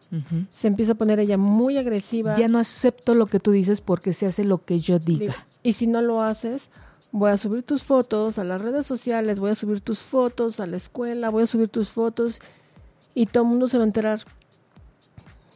[0.51, 2.35] Se empieza a poner ella muy agresiva.
[2.35, 5.45] Ya no acepto lo que tú dices porque se hace lo que yo diga.
[5.61, 6.71] Y si no lo haces,
[7.11, 10.65] voy a subir tus fotos a las redes sociales, voy a subir tus fotos a
[10.65, 12.41] la escuela, voy a subir tus fotos
[13.13, 14.21] y todo el mundo se va a enterar.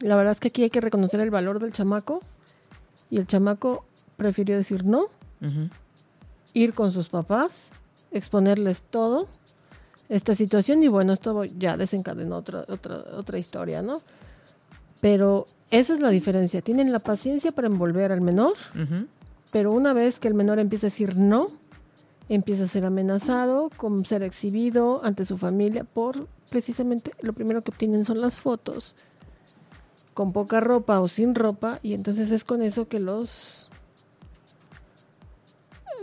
[0.00, 2.20] La verdad es que aquí hay que reconocer el valor del chamaco
[3.10, 3.84] y el chamaco
[4.16, 5.06] prefirió decir no,
[6.52, 7.68] ir con sus papás,
[8.10, 9.28] exponerles todo
[10.08, 14.00] esta situación y bueno, esto ya desencadenó otra, otra, otra historia, ¿no?
[15.00, 16.62] Pero esa es la diferencia.
[16.62, 18.54] Tienen la paciencia para envolver al menor,
[19.56, 21.46] pero una vez que el menor empieza a decir no,
[22.28, 27.70] empieza a ser amenazado con ser exhibido ante su familia por precisamente lo primero que
[27.70, 28.96] obtienen son las fotos
[30.12, 33.70] con poca ropa o sin ropa y entonces es con eso que los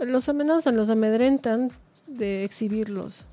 [0.00, 1.70] los amenazan, los amedrentan
[2.08, 3.26] de exhibirlos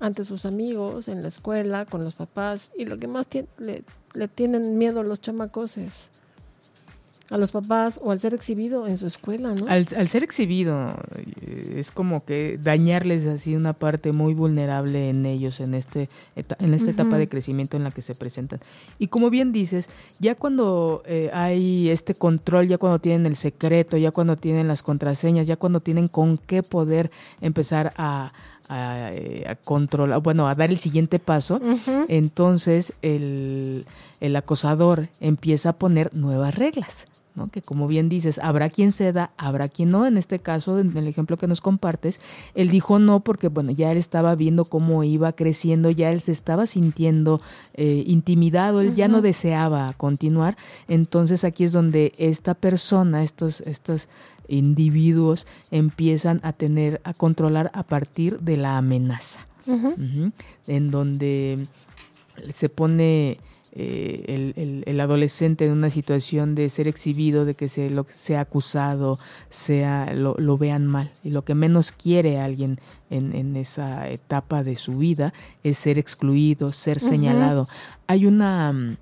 [0.00, 4.28] ante sus amigos, en la escuela, con los papás y lo que más le, le
[4.28, 6.10] tienen miedo los chamacos es
[7.32, 9.66] a los papás o al ser exhibido en su escuela, ¿no?
[9.66, 10.94] Al, ser exhibido
[11.40, 16.74] eh, es como que dañarles así una parte muy vulnerable en ellos en este en
[16.74, 18.60] esta etapa de crecimiento en la que se presentan.
[18.98, 23.96] Y como bien dices, ya cuando eh, hay este control, ya cuando tienen el secreto,
[23.96, 28.34] ya cuando tienen las contraseñas, ya cuando tienen con qué poder empezar a,
[28.70, 31.60] eh, controlar, bueno, a dar el siguiente paso,
[32.08, 33.86] entonces el,
[34.20, 37.06] el acosador empieza a poner nuevas reglas
[37.50, 40.06] que como bien dices, habrá quien ceda, habrá quien no.
[40.06, 42.20] En este caso, en el ejemplo que nos compartes,
[42.54, 46.32] él dijo no porque, bueno, ya él estaba viendo cómo iba creciendo, ya él se
[46.32, 47.40] estaba sintiendo
[47.74, 50.56] eh, intimidado, él ya no deseaba continuar.
[50.88, 54.08] Entonces aquí es donde esta persona, estos, estos
[54.48, 59.46] individuos empiezan a tener, a controlar a partir de la amenaza,
[60.66, 61.66] en donde
[62.50, 63.38] se pone
[63.74, 68.42] eh, el, el, adolescente en una situación de ser exhibido, de que se, lo, sea
[68.42, 71.10] acusado, sea lo, lo, vean mal.
[71.24, 75.32] Y lo que menos quiere alguien en, en, esa etapa de su vida
[75.64, 77.66] es ser excluido, ser señalado.
[78.08, 78.96] Hay una mm,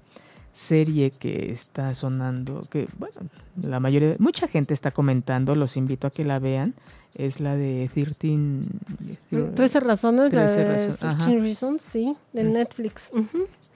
[0.52, 3.22] serie que está sonando, que bueno,
[3.60, 6.74] la mayoría, mucha gente está comentando, los invito a que la vean,
[7.14, 9.50] es la de 13...
[9.56, 13.10] 13 razones, 13 Reasons, sí, de Netflix.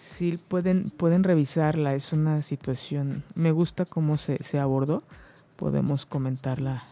[0.05, 5.03] Sí, pueden, pueden revisarla, es una situación, me gusta cómo se, se abordó,
[5.57, 6.85] podemos comentarla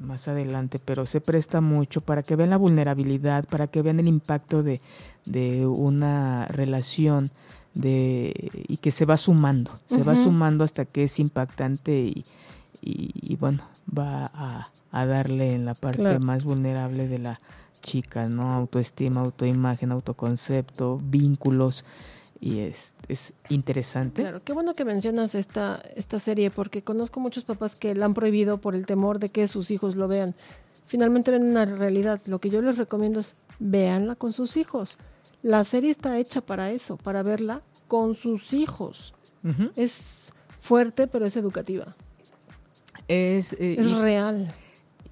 [0.00, 4.08] más adelante, pero se presta mucho para que vean la vulnerabilidad, para que vean el
[4.08, 4.80] impacto de,
[5.24, 7.30] de una relación
[7.74, 12.24] de, y que se va sumando, se va sumando hasta que es impactante y,
[12.82, 13.62] y, bueno,
[13.96, 17.38] va a, a, darle en la parte más vulnerable de la
[17.82, 18.52] chica, ¿no?
[18.52, 21.84] Autoestima, autoimagen, autoconcepto, vínculos
[22.42, 24.22] y es, es interesante.
[24.22, 28.14] Claro, qué bueno que mencionas esta, esta serie porque conozco muchos papás que la han
[28.14, 30.34] prohibido por el temor de que sus hijos lo vean.
[30.88, 32.20] Finalmente ven una realidad.
[32.26, 34.98] Lo que yo les recomiendo es véanla con sus hijos.
[35.42, 39.14] La serie está hecha para eso, para verla con sus hijos.
[39.76, 41.94] Es fuerte, pero es educativa.
[43.06, 44.52] Es, eh, es real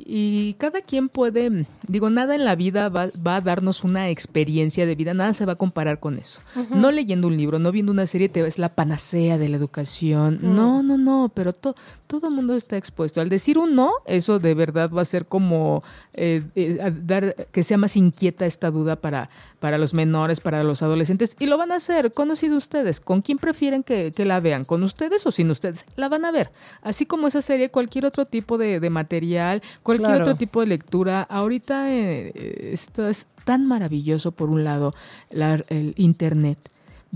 [0.07, 4.87] y cada quien puede, digo, nada en la vida va, va, a darnos una experiencia
[4.87, 6.41] de vida, nada se va a comparar con eso.
[6.71, 10.39] No leyendo un libro, no viendo una serie, te es la panacea de la educación.
[10.43, 11.75] No, no, no, pero todo
[12.23, 13.21] el mundo está expuesto.
[13.21, 15.83] Al decir un no, eso de verdad va a ser como
[16.15, 20.83] eh, eh, dar que sea más inquieta esta duda para, para los menores, para los
[20.83, 22.13] adolescentes, y lo van a hacer.
[22.13, 24.65] Conocido ustedes, ¿con quién prefieren que, que, la vean?
[24.65, 25.85] ¿Con ustedes o sin ustedes?
[25.97, 26.51] La van a ver.
[26.83, 31.23] Así como esa serie, cualquier otro tipo de, de material, cualquier otro tipo de lectura.
[31.23, 34.95] Ahorita eh, esto es tan maravilloso, por un lado,
[35.31, 36.59] el Internet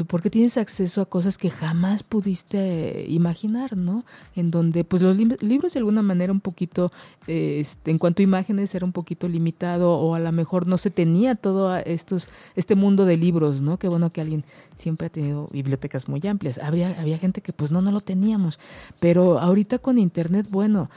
[0.08, 4.04] porque tienes acceso a cosas que jamás pudiste imaginar, ¿no?
[4.34, 6.90] En donde pues los libros de alguna manera un poquito,
[7.28, 10.90] este, en cuanto a imágenes era un poquito limitado o a lo mejor no se
[10.90, 13.78] tenía todo estos, este mundo de libros, ¿no?
[13.78, 16.58] Qué bueno que alguien siempre ha tenido bibliotecas muy amplias.
[16.58, 18.58] Habría, había gente que pues no, no lo teníamos,
[18.98, 20.90] pero ahorita con internet, bueno,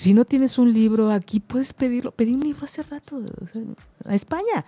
[0.00, 2.12] si no tienes un libro aquí, puedes pedirlo.
[2.12, 3.22] Pedí un libro hace rato
[4.06, 4.64] a España.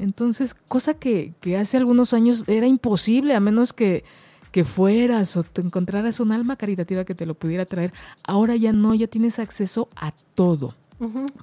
[0.00, 4.04] Entonces, cosa que, que, hace algunos años era imposible, a menos que,
[4.52, 7.92] que fueras o te encontraras un alma caritativa que te lo pudiera traer.
[8.26, 10.74] Ahora ya no, ya tienes acceso a todo.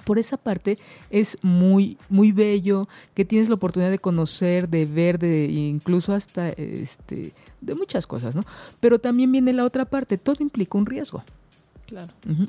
[0.04, 0.76] Por esa parte
[1.08, 6.48] es muy muy bello que tienes la oportunidad de conocer, de ver, de incluso hasta
[6.48, 8.44] este de muchas cosas, ¿no?
[8.80, 11.22] Pero también viene la otra parte, todo implica un riesgo.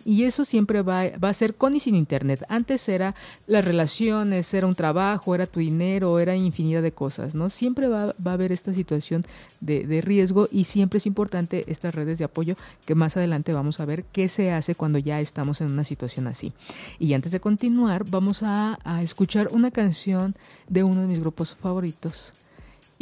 [0.06, 2.44] Y eso siempre va, va, a ser con y sin internet.
[2.50, 3.16] Antes era
[3.48, 7.50] las relaciones, era un trabajo, era tu dinero, era infinidad de cosas, ¿no?
[7.50, 9.26] Siempre va, va a haber esta situación
[9.62, 13.80] de, de, riesgo y siempre es importante estas redes de apoyo que más adelante vamos
[13.80, 16.54] a ver qué se hace cuando ya estamos en una situación así.
[17.00, 20.36] Y antes de continuar, vamos a, a escuchar una canción
[20.70, 22.34] de uno de mis grupos favoritos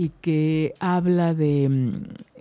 [0.02, 1.92] y que habla de mm,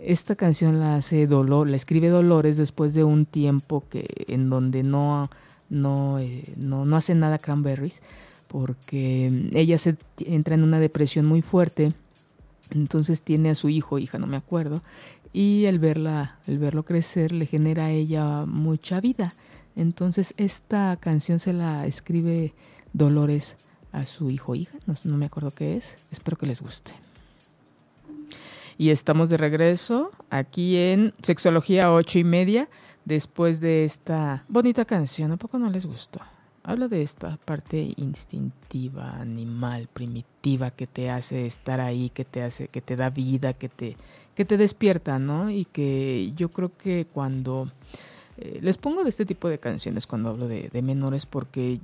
[0.02, 4.82] esta canción la hace Dolor, la escribe Dolores después de un tiempo que en donde
[4.82, 5.28] no
[5.68, 8.00] no, eh, no, no hace nada Cranberries
[8.48, 11.92] porque mm, ella se entra en una depresión muy fuerte
[12.70, 14.82] entonces tiene a su hijo hija no me acuerdo
[15.34, 19.34] y el verla el verlo crecer le genera a ella mucha vida
[19.76, 22.54] entonces esta canción se la escribe
[22.94, 23.56] Dolores
[23.92, 26.92] a su hijo hija, no, no me acuerdo qué es, espero que les guste.
[28.80, 32.70] Y estamos de regreso aquí en Sexología 8 y media,
[33.04, 36.20] después de esta bonita canción, ¿a poco no les gustó?
[36.62, 42.68] Habla de esta parte instintiva, animal, primitiva que te hace estar ahí, que te hace,
[42.68, 43.98] que te da vida, que te,
[44.34, 45.50] que te despierta, ¿no?
[45.50, 47.70] Y que yo creo que cuando
[48.38, 51.80] eh, les pongo de este tipo de canciones cuando hablo de, de menores porque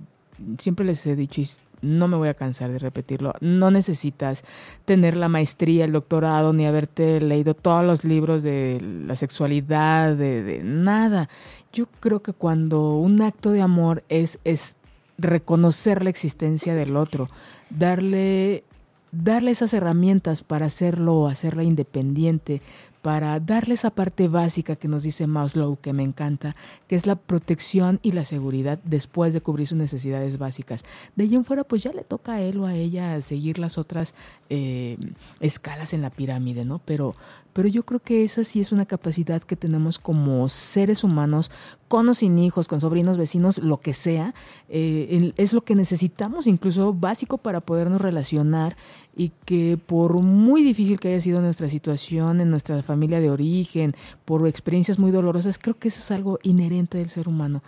[0.58, 1.42] siempre les he dicho
[1.82, 4.44] no me voy a cansar de repetirlo, no necesitas
[4.84, 10.42] tener la maestría, el doctorado, ni haberte leído todos los libros de la sexualidad, de,
[10.42, 11.28] de nada.
[11.72, 14.76] Yo creo que cuando un acto de amor es, es
[15.18, 17.28] reconocer la existencia del otro,
[17.70, 18.64] darle,
[19.12, 22.62] darle esas herramientas para hacerlo, hacerla independiente,
[23.06, 26.56] para darle esa parte básica que nos dice Maslow, que me encanta,
[26.88, 30.84] que es la protección y la seguridad después de cubrir sus necesidades básicas.
[31.14, 33.78] De ahí en fuera, pues ya le toca a él o a ella seguir las
[33.78, 34.16] otras
[34.50, 34.98] eh,
[35.38, 36.80] escalas en la pirámide, ¿no?
[36.84, 37.14] Pero,
[37.56, 41.50] pero yo creo que esa sí es una capacidad que tenemos como seres humanos,
[41.88, 44.34] con o sin hijos, con sobrinos, vecinos, lo que sea,
[44.68, 48.76] eh, es lo que necesitamos, incluso básico para podernos relacionar
[49.16, 53.94] y que por muy difícil que haya sido nuestra situación en nuestra familia de origen,
[54.26, 57.62] por experiencias muy dolorosas, creo que eso es algo inherente del ser humano.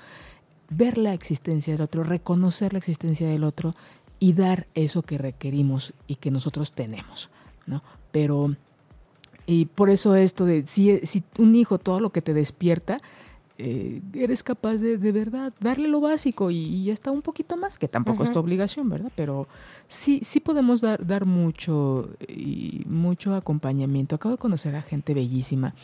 [0.68, 3.72] Ver la existencia del otro, reconocer la existencia del otro
[4.18, 7.30] y dar eso que requerimos y que nosotros tenemos,
[7.64, 7.82] ¿no?
[8.12, 8.54] Pero
[9.50, 13.00] y por eso esto de si, si un hijo todo lo que te despierta,
[13.56, 17.78] eh, eres capaz de, de verdad darle lo básico y, y hasta un poquito más,
[17.78, 19.10] que tampoco es tu obligación, ¿verdad?
[19.16, 19.48] Pero
[19.88, 24.16] sí, sí podemos dar, dar mucho y mucho acompañamiento.
[24.16, 25.74] Acabo de conocer a gente bellísima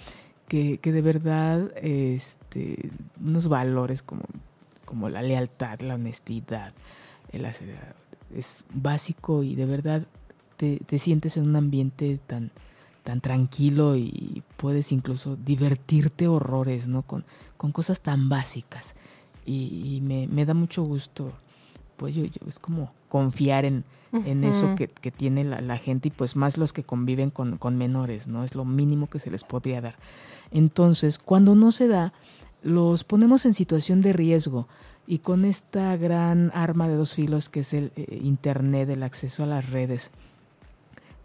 [0.46, 4.24] que, que de verdad este, unos valores como,
[4.84, 6.74] como la lealtad, la honestidad,
[7.32, 7.78] el hacer,
[8.36, 10.06] es básico y de verdad
[10.58, 12.50] te, te sientes en un ambiente tan
[13.04, 17.02] tan tranquilo y puedes incluso divertirte horrores, ¿no?
[17.02, 17.24] Con,
[17.56, 18.96] con cosas tan básicas.
[19.46, 21.32] Y, y me, me, da mucho gusto,
[21.98, 24.26] pues yo, yo es como confiar en, uh -huh.
[24.26, 27.58] en eso que, que tiene la, la, gente y pues más los que conviven con,
[27.58, 28.42] con menores, ¿no?
[28.42, 29.96] Es lo mínimo que se les podría dar.
[30.50, 32.14] Entonces, cuando no se da,
[32.62, 34.66] los ponemos en situación de riesgo
[35.06, 39.42] y con esta gran arma de dos filos que es el eh, Internet, el acceso
[39.42, 40.10] a las redes,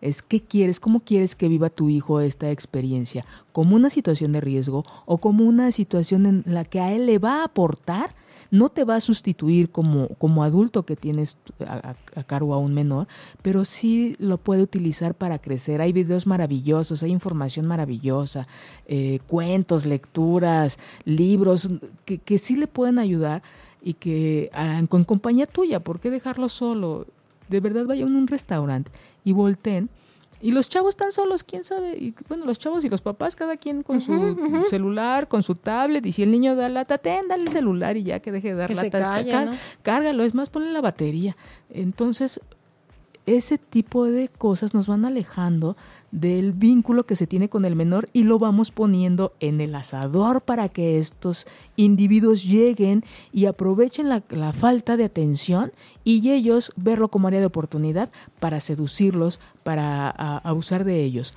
[0.01, 4.41] es qué quieres, cómo quieres que viva tu hijo esta experiencia, como una situación de
[4.41, 8.15] riesgo o como una situación en la que a él le va a aportar,
[8.51, 11.93] no te va a sustituir como, como adulto que tienes a,
[12.23, 13.07] cargo a un menor,
[13.41, 15.81] pero sí lo puede utilizar para crecer.
[15.81, 18.47] Hay videos maravillosos, hay información maravillosa,
[18.87, 21.69] eh, cuentos, lecturas, libros
[22.05, 23.43] que, que sí le pueden ayudar
[23.81, 27.07] y que harán con compañía tuya, ¿por qué dejarlo solo?
[27.47, 28.91] De verdad vaya a un restaurante
[29.29, 29.89] y volteen.
[30.41, 31.97] Y los chavos están solos, quién sabe.
[31.97, 34.69] Y bueno, los chavos y los papás, cada quien con su uh -huh, uh -huh.
[34.69, 36.05] celular, con su tablet.
[36.05, 38.55] Y si el niño da lata, ten, dale el celular y ya que deje de
[38.55, 39.53] dar que lata, calle, car ¿no?
[39.81, 40.23] cárgalo.
[40.23, 41.35] Es más, ponle la batería.
[41.69, 42.39] Entonces,
[43.25, 45.75] ese tipo de cosas nos van alejando
[46.11, 50.41] del vínculo que se tiene con el menor y lo vamos poniendo en el asador
[50.41, 55.71] para que estos individuos lleguen y aprovechen la, la, falta de atención
[56.03, 61.33] y ellos verlo como área de oportunidad para seducirlos, para abusar de ellos.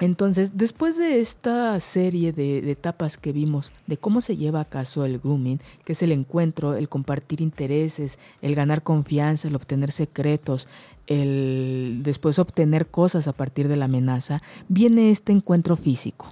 [0.00, 4.64] Entonces, después de esta serie de, de, etapas que vimos de cómo se lleva a
[4.64, 9.92] caso el grooming, que es el encuentro, el compartir intereses, el ganar confianza, el obtener
[9.92, 10.68] secretos,
[11.06, 16.26] el después obtener cosas a partir de la amenaza, viene este encuentro físico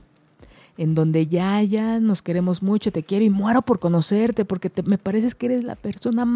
[0.79, 4.83] en donde ya, ya nos queremos mucho, te quiero y muero por conocerte, porque te,
[4.83, 6.27] me pareces que eres la persona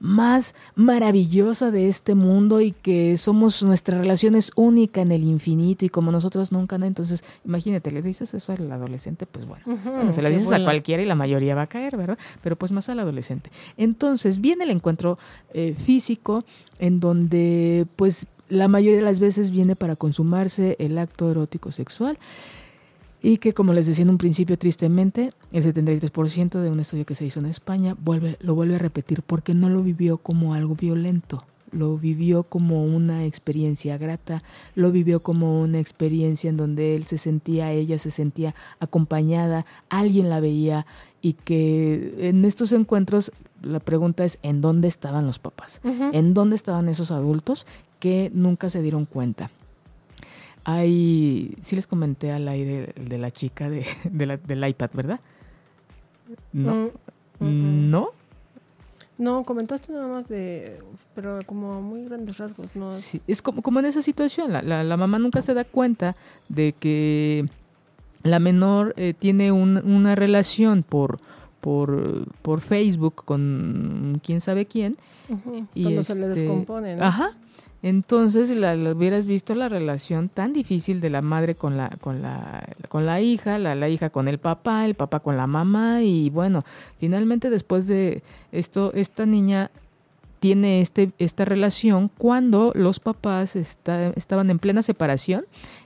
[0.00, 5.84] más maravillosa de este mundo y que somos, nuestra relación es única en el infinito
[5.84, 6.86] y como nosotros nunca, ¿no?
[6.86, 10.46] Entonces, imagínate, le dices eso al adolescente, pues bueno, uh -huh, bueno se lo dices
[10.46, 10.64] bueno.
[10.64, 12.18] a cualquiera y la mayoría va a caer, ¿verdad?
[12.42, 13.50] Pero pues más al adolescente.
[13.76, 15.18] Entonces, viene el encuentro
[15.52, 16.44] eh, físico
[16.78, 22.18] en donde, pues, la mayoría de las veces viene para consumarse el acto erótico sexual
[23.24, 27.14] y que como les decía en un principio tristemente el 73% de un estudio que
[27.14, 30.74] se hizo en España vuelve, lo vuelve a repetir porque no lo vivió como algo
[30.74, 34.42] violento, lo vivió como una experiencia grata,
[34.74, 40.28] lo vivió como una experiencia en donde él se sentía, ella se sentía acompañada, alguien
[40.28, 40.84] la veía
[41.22, 45.80] y que en estos encuentros la pregunta es ¿en dónde estaban los papás?
[45.82, 46.10] Uh -huh.
[46.12, 47.66] ¿En dónde estaban esos adultos
[48.00, 49.50] que nunca se dieron cuenta?
[50.64, 55.20] Hay, sí les comenté al aire de la chica de, de la, del iPad, ¿verdad?
[56.52, 56.90] No.
[57.38, 58.08] Mm, mm, ¿No?
[59.16, 60.80] No, comentaste nada más de,
[61.14, 62.92] pero como muy grandes rasgos, ¿no?
[62.92, 66.16] Sí, es como, como en esa situación, la, la, la mamá nunca se da cuenta
[66.48, 67.46] de que
[68.24, 71.20] la menor eh, tiene un- una relación por,
[71.60, 74.96] por, por Facebook con quién sabe quién.
[75.74, 77.04] Y Cuando se le este, descompone, ¿no?
[77.04, 77.36] Ajá.
[77.84, 82.66] Entonces la, hubieras visto la relación tan difícil de la madre con la con la
[82.88, 86.62] con la hija, la, hija con el papá, el papá con la mamá y bueno,
[86.98, 88.22] finalmente después de
[88.52, 89.70] esto esta niña
[90.40, 95.44] tiene este esta relación cuando los papás está- estaban en plena separación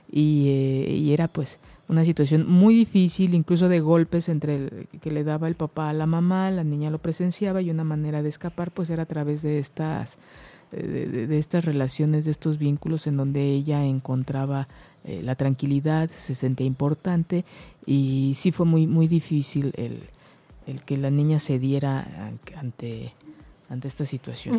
[0.09, 5.11] y, eh, y era pues una situación muy difícil, incluso de golpes entre el, que
[5.11, 8.29] le daba el papá a la mamá, la niña lo presenciaba y una manera de
[8.29, 10.17] escapar pues era a través de estas
[10.71, 14.67] de, de- de estas relaciones, de estos vínculos en donde ella encontraba
[15.05, 17.45] eh, la tranquilidad, se sentía importante
[17.85, 20.03] y sí fue muy muy difícil el,
[20.67, 23.13] el que la niña cediera an- ante
[23.69, 24.55] ante esta situación.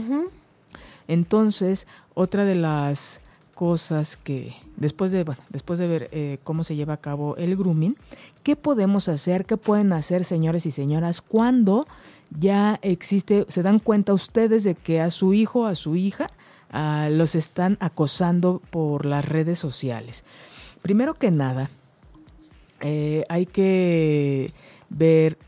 [1.09, 3.21] Entonces, otra de las
[3.55, 7.57] cosas que después de bueno, después de ver eh, cómo se lleva a cabo el
[7.57, 7.97] grooming,
[8.43, 9.45] ¿qué podemos hacer?
[9.45, 11.87] ¿Qué pueden hacer, señores y señoras, cuando
[12.31, 16.29] ya existe, se dan cuenta ustedes de que a su hijo, a su hija,
[16.71, 20.25] ah, los están acosando por las redes sociales?
[20.83, 21.71] Primero que nada,
[22.81, 24.53] eh, hay que
[24.89, 25.39] ver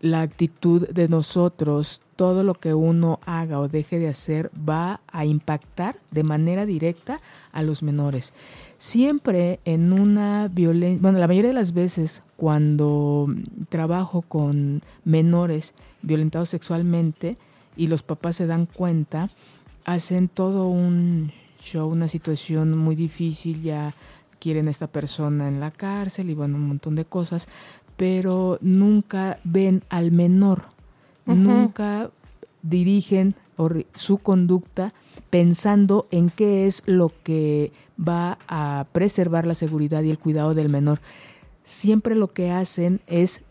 [0.00, 5.24] la actitud de nosotros, todo lo que uno haga o deje de hacer va a
[5.24, 7.20] impactar de manera directa
[7.52, 8.34] a los menores.
[8.78, 13.34] Siempre en una violencia, bueno, la mayoría de las veces cuando
[13.70, 15.72] trabajo con menores
[16.02, 17.38] violentados sexualmente
[17.74, 19.30] y los papás se dan cuenta,
[19.86, 23.94] hacen todo un show, una situación muy difícil, ya
[24.40, 27.48] quieren a esta persona en la cárcel y bueno, un montón de cosas,
[27.96, 30.64] pero nunca ven al menor,
[31.24, 32.10] nunca
[32.60, 33.36] dirigen
[33.94, 34.92] su conducta
[35.30, 40.68] pensando en qué es lo que va a preservar la seguridad y el cuidado del
[40.68, 41.00] menor.
[41.64, 43.42] Siempre lo que hacen es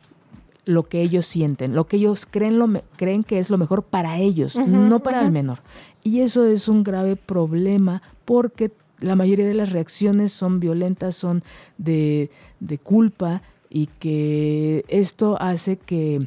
[0.66, 3.84] lo que ellos sienten, lo que ellos creen, lo me- creen que es lo mejor
[3.84, 4.56] para ellos,
[4.90, 5.60] no para el menor.
[6.04, 11.44] Y eso es un grave problema porque la mayoría de las reacciones son violentas, son
[11.78, 12.30] de,
[12.62, 16.26] de culpa y que esto hace que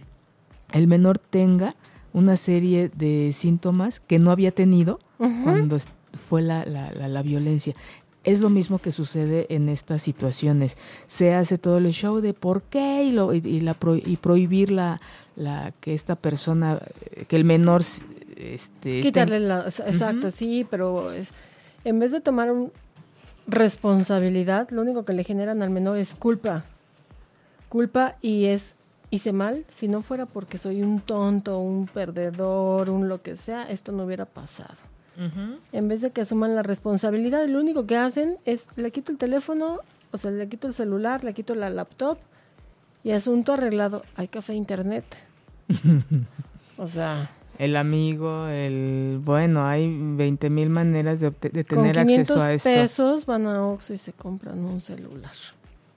[0.72, 1.74] el menor tenga
[2.12, 4.99] una serie de síntomas que no había tenido
[5.45, 5.78] cuando
[6.12, 7.74] fue la, la- la- la violencia.
[8.27, 10.77] Es lo mismo que sucede en estas situaciones.
[11.07, 14.18] Se hace todo el show de por qué y, lo, y, y la pro- y
[14.20, 15.01] prohibir la,
[15.37, 16.81] la que esta persona,
[17.12, 17.83] eh, que el menor
[18.37, 19.61] este, Quitarle la...
[19.66, 21.33] Exacto, sí, pero es,
[21.85, 22.72] en vez de tomar un-
[23.47, 26.64] responsabilidad, lo único que le generan al menor es culpa.
[27.68, 28.77] Culpa y es
[29.11, 33.62] hice mal, si no fuera porque soy un tonto, un perdedor, un lo que sea,
[33.70, 34.74] esto no hubiera pasado.
[35.73, 39.19] En vez de que asuman la responsabilidad, lo único que hacen es le quito el
[39.19, 39.81] teléfono,
[40.12, 42.19] o sea, le quito el celular, le quito la laptop
[43.05, 44.03] y asunto arreglado.
[44.17, 45.05] Hay café e internet.
[46.79, 49.19] o sea, El amigo, el...
[49.25, 52.69] Bueno, hay 20 mil maneras de, con tener 500 acceso a esto.
[52.71, 55.33] pesos van a Oxxo y se compran un celular.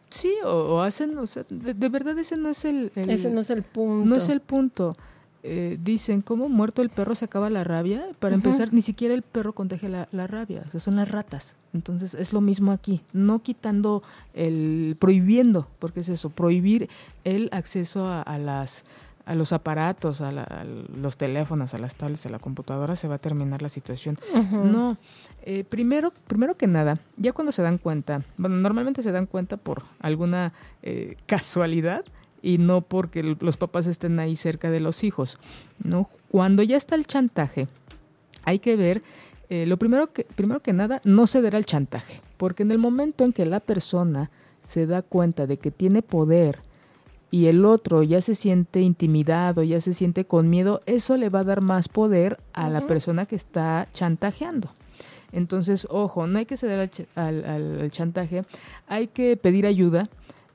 [0.09, 2.91] Sí, o, o hacen, o sea, de, de verdad ese no es el...
[2.95, 4.05] el- Ese no es el punto.
[4.07, 4.95] No es el punto.
[5.41, 8.05] Eh, dicen, ¿cómo muerto el perro se acaba la rabia?
[8.19, 11.55] Para empezar, ni siquiera el perro contagia la, la rabia, o sea, son las ratas.
[11.73, 16.89] Entonces es lo mismo aquí, no quitando el, prohibiendo, porque es eso, prohibir
[17.23, 18.83] el acceso a, a las
[19.25, 23.07] a los aparatos, a, la- a los teléfonos, a las tablets, a la computadora, se
[23.07, 24.17] va a terminar la situación.
[24.51, 24.97] No,
[25.43, 29.57] eh, primero, primero que nada, ya cuando se dan cuenta, bueno, normalmente se dan cuenta
[29.57, 32.03] por alguna eh, casualidad
[32.41, 35.37] y no porque los papás estén ahí cerca de los hijos,
[35.83, 36.09] ¿no?
[36.29, 37.67] Cuando ya está el chantaje,
[38.43, 39.01] hay que ver,
[39.49, 43.23] eh, lo primero que, primero que nada, no ceder al chantaje, porque en el momento
[43.23, 44.29] en que la persona
[44.63, 46.59] se da cuenta de que tiene poder
[47.31, 51.39] y el otro ya se siente intimidado, ya se siente con miedo, eso le va
[51.39, 54.71] a dar más poder a la persona que está chantajeando.
[55.31, 58.45] Entonces, ojo, no hay que ceder al, ch- al- al- al chantaje,
[58.87, 60.09] hay que pedir ayuda.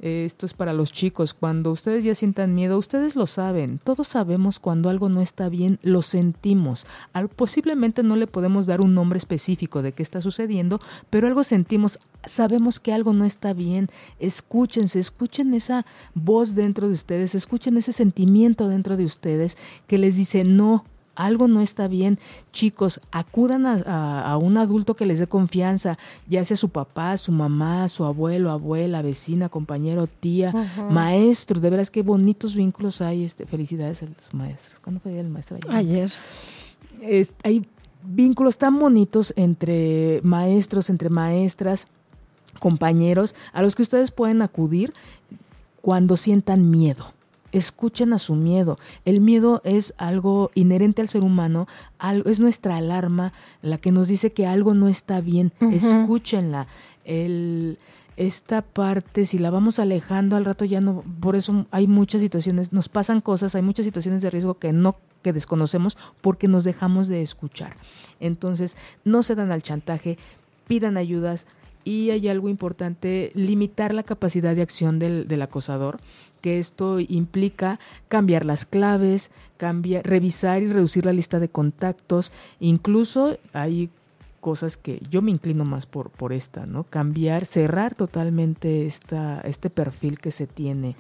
[0.04, 1.32] Esto es para los chicos.
[1.32, 3.80] Cuando ustedes ya sientan miedo, ustedes lo saben.
[3.82, 6.84] Todos sabemos cuando algo no está bien, lo sentimos.
[7.14, 10.78] Al- posiblemente no le podemos dar un nombre específico de qué está sucediendo,
[11.08, 11.98] pero algo sentimos.
[12.26, 13.88] Sabemos que algo no está bien.
[14.18, 20.16] Escúchense, escuchen esa voz dentro de ustedes, escuchen ese sentimiento dentro de ustedes que les
[20.16, 20.84] dice no.
[21.14, 22.18] Algo no está bien.
[22.52, 25.98] Chicos, acudan a, un adulto que les dé confianza,
[26.28, 30.52] ya sea su papá, su mamá, su abuelo, abuela, vecina, compañero, tía,
[30.90, 31.60] maestro.
[31.60, 33.24] De veras, qué bonitos vínculos hay.
[33.24, 34.78] Este, felicidades a los maestros.
[34.80, 35.58] ¿Cuándo fue el maestro?
[35.68, 36.10] Ayer.
[37.42, 37.66] hay
[38.02, 41.88] vínculos tan bonitos entre maestros, entre maestras,
[42.58, 44.92] compañeros, a los que ustedes pueden acudir
[45.80, 47.12] cuando sientan miedo
[47.54, 48.78] escuchen a su miedo.
[49.04, 51.66] El miedo es algo inherente al ser humano,
[52.26, 53.32] es nuestra alarma
[53.62, 55.52] la que nos dice que algo no está bien.
[55.60, 56.66] Escúchenla.
[57.04, 57.78] El,
[58.16, 62.72] esta parte, si la vamos alejando al rato ya no, por eso hay muchas situaciones,
[62.72, 67.08] nos pasan cosas, hay muchas situaciones de riesgo que no que desconocemos porque nos dejamos
[67.08, 67.76] de escuchar.
[68.20, 70.18] Entonces, no se dan al chantaje,
[70.66, 71.46] pidan ayudas
[71.82, 75.98] y hay algo importante, limitar la capacidad de acción del, del acosador
[76.44, 83.38] que esto implica cambiar las claves, cambiar, revisar y reducir la lista de contactos, incluso
[83.54, 83.88] hay
[84.44, 86.84] cosas que yo me inclino más por, por esta, ¿no?
[86.84, 90.96] Cambiar, cerrar totalmente esta, este perfil que se tiene,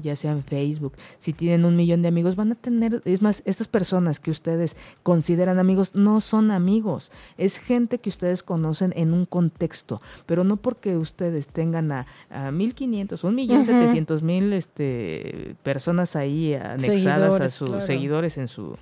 [0.00, 0.92] ya sea en Facebook.
[1.18, 4.76] Si tienen un millón de amigos, van a tener, es más, estas personas que ustedes
[5.02, 10.56] consideran amigos no son amigos, es gente que ustedes conocen en un contexto, pero no
[10.56, 17.48] porque ustedes tengan a, a 1500, un millón setecientos mil este, personas ahí anexadas a
[17.48, 18.76] sus seguidores en su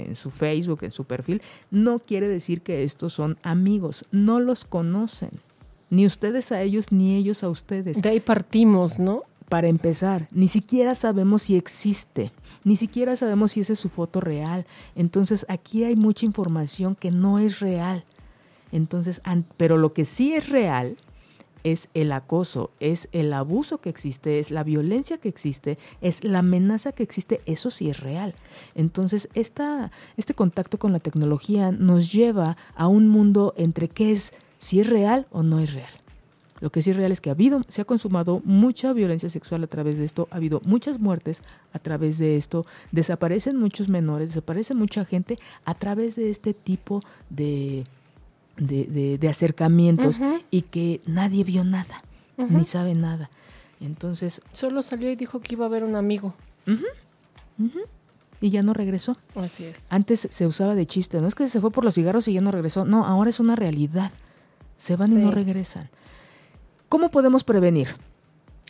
[0.00, 4.64] en su Facebook, en su perfil, no quiere decir que estos son amigos, no los
[4.64, 5.30] conocen,
[5.90, 8.02] ni ustedes a ellos, ni ellos a ustedes.
[8.02, 9.22] De ahí partimos, ¿no?
[9.48, 12.32] Para empezar, ni siquiera sabemos si existe,
[12.64, 14.66] ni siquiera sabemos si esa es su foto real.
[14.96, 18.04] Entonces aquí hay mucha información que no es real.
[18.72, 19.20] Entonces,
[19.56, 20.96] pero lo que sí es real
[21.64, 26.40] es el acoso, es el abuso que existe, es la violencia que existe, es la
[26.40, 28.34] amenaza que existe, eso sí es real.
[28.74, 34.34] Entonces, esta, este contacto con la tecnología nos lleva a un mundo entre qué es,
[34.58, 35.90] si es real o no es real.
[36.60, 39.64] Lo que sí es real es que ha habido, se ha consumado mucha violencia sexual
[39.64, 41.42] a través de esto, ha habido muchas muertes
[41.72, 47.02] a través de esto, desaparecen muchos menores, desaparece mucha gente a través de este tipo
[47.28, 47.84] de,
[48.56, 52.02] de, de, acercamientos y que nadie vio nada,
[52.36, 53.30] ni sabe nada.
[53.80, 54.40] Entonces...
[54.52, 56.34] Solo salió y dijo que iba a ver un amigo.
[58.40, 59.16] Y ya no regresó.
[59.34, 59.86] Así es.
[59.90, 62.40] Antes se usaba de chiste, no es que se fue por los cigarros y ya
[62.40, 62.84] no regresó.
[62.84, 64.12] No, ahora es una realidad.
[64.78, 65.88] Se van y no regresan.
[66.88, 67.88] ¿Cómo podemos prevenir?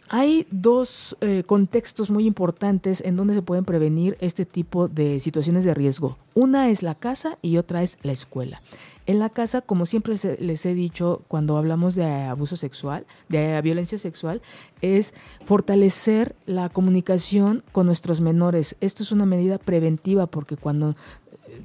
[0.09, 5.65] Hay dos eh, contextos muy importantes en donde se pueden prevenir este tipo de situaciones
[5.65, 6.19] de riesgo.
[6.35, 8.61] Una es la casa y otra es la escuela.
[9.07, 13.99] En la casa, como siempre les he dicho cuando hablamos de abuso sexual, de violencia
[13.99, 14.41] sexual,
[14.81, 18.77] es fortalecer la comunicación con nuestros menores.
[18.81, 20.95] Esto es una medida preventiva porque cuando eh,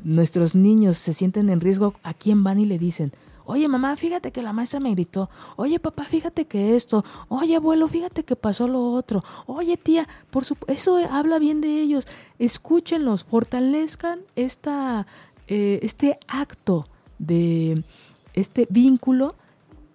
[0.03, 3.13] nuestros niños se sienten en riesgo, ¿a quién van y le dicen?
[3.49, 5.27] Oye, mamá, fíjate que la maestra me gritó.
[5.55, 7.03] Oye, papá, fíjate que esto.
[7.29, 9.23] Oye, abuelo, fíjate que pasó lo otro.
[9.47, 12.05] Oye, tía, por su eso habla bien de ellos.
[12.37, 15.07] Escúchenlos, fortalezcan esta,
[15.47, 16.87] eh, este acto
[17.17, 17.83] de
[18.35, 19.33] este vínculo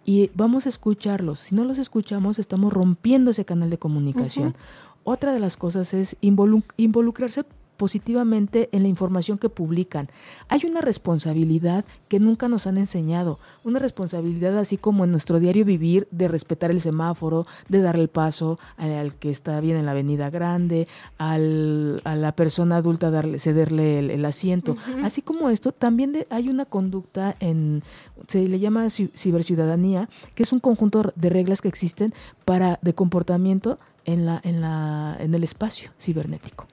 [0.05, 1.39] y vamos a escucharlos.
[1.39, 4.57] Si no los escuchamos, estamos rompiendo ese canal de comunicación.
[5.05, 7.45] Otra de las cosas es involucrarse
[7.77, 10.09] positivamente en la información que publican.
[10.49, 15.65] Hay una responsabilidad que nunca nos han enseñado, una responsabilidad así como en nuestro diario
[15.65, 19.93] vivir de respetar el semáforo, de darle el paso al que está bien en la
[19.93, 20.87] avenida grande,
[21.19, 24.77] al, a la persona adulta darle, cederle el, asiento.
[25.03, 27.83] Así como esto, también hay una conducta en,
[28.29, 32.15] se le llama ciberciudadanía, que es un conjunto de reglas que existen
[32.45, 36.67] para de comportamiento en la, en la, en el espacio cibernético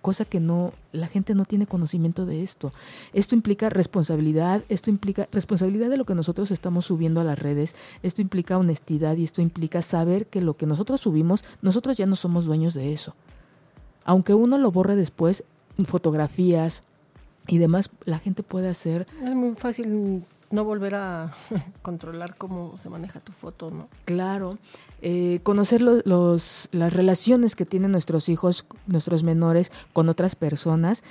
[0.00, 2.72] cosa que no, la gente no tiene conocimiento de esto.
[3.12, 7.74] Esto implica responsabilidad, esto implica responsabilidad de lo que nosotros estamos subiendo a las redes,
[8.02, 12.16] esto implica honestidad y esto implica saber que lo que nosotros subimos, nosotros ya no
[12.16, 13.14] somos dueños de eso.
[14.04, 15.44] Aunque uno lo borre después,
[15.84, 16.82] fotografías
[17.46, 19.06] y demás, la gente puede hacer...
[19.22, 21.32] Es muy fácil no volver a
[21.82, 23.88] controlar cómo se maneja tu foto, ¿no?
[24.04, 24.58] Claro.
[25.02, 31.02] Eh, conocer los, las relaciones que tienen nuestros hijos, nuestros menores con otras personas.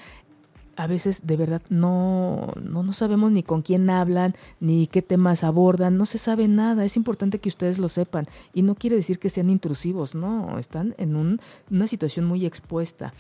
[0.75, 5.43] A veces de verdad no, no, no sabemos ni con quién hablan, ni qué temas
[5.43, 6.85] abordan, no se sabe nada.
[6.85, 8.27] Es importante que ustedes lo sepan.
[8.53, 13.13] Y no quiere decir que sean intrusivos, no, están en un, una situación muy expuesta.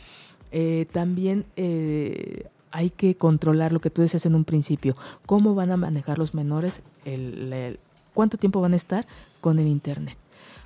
[0.51, 2.45] Eh, también eh,
[2.77, 4.93] hay que controlar lo que tú decías en un principio,
[5.25, 7.79] cómo van a manejar los menores, el,
[8.13, 9.07] cuánto tiempo van a estar
[9.41, 10.15] con el Internet.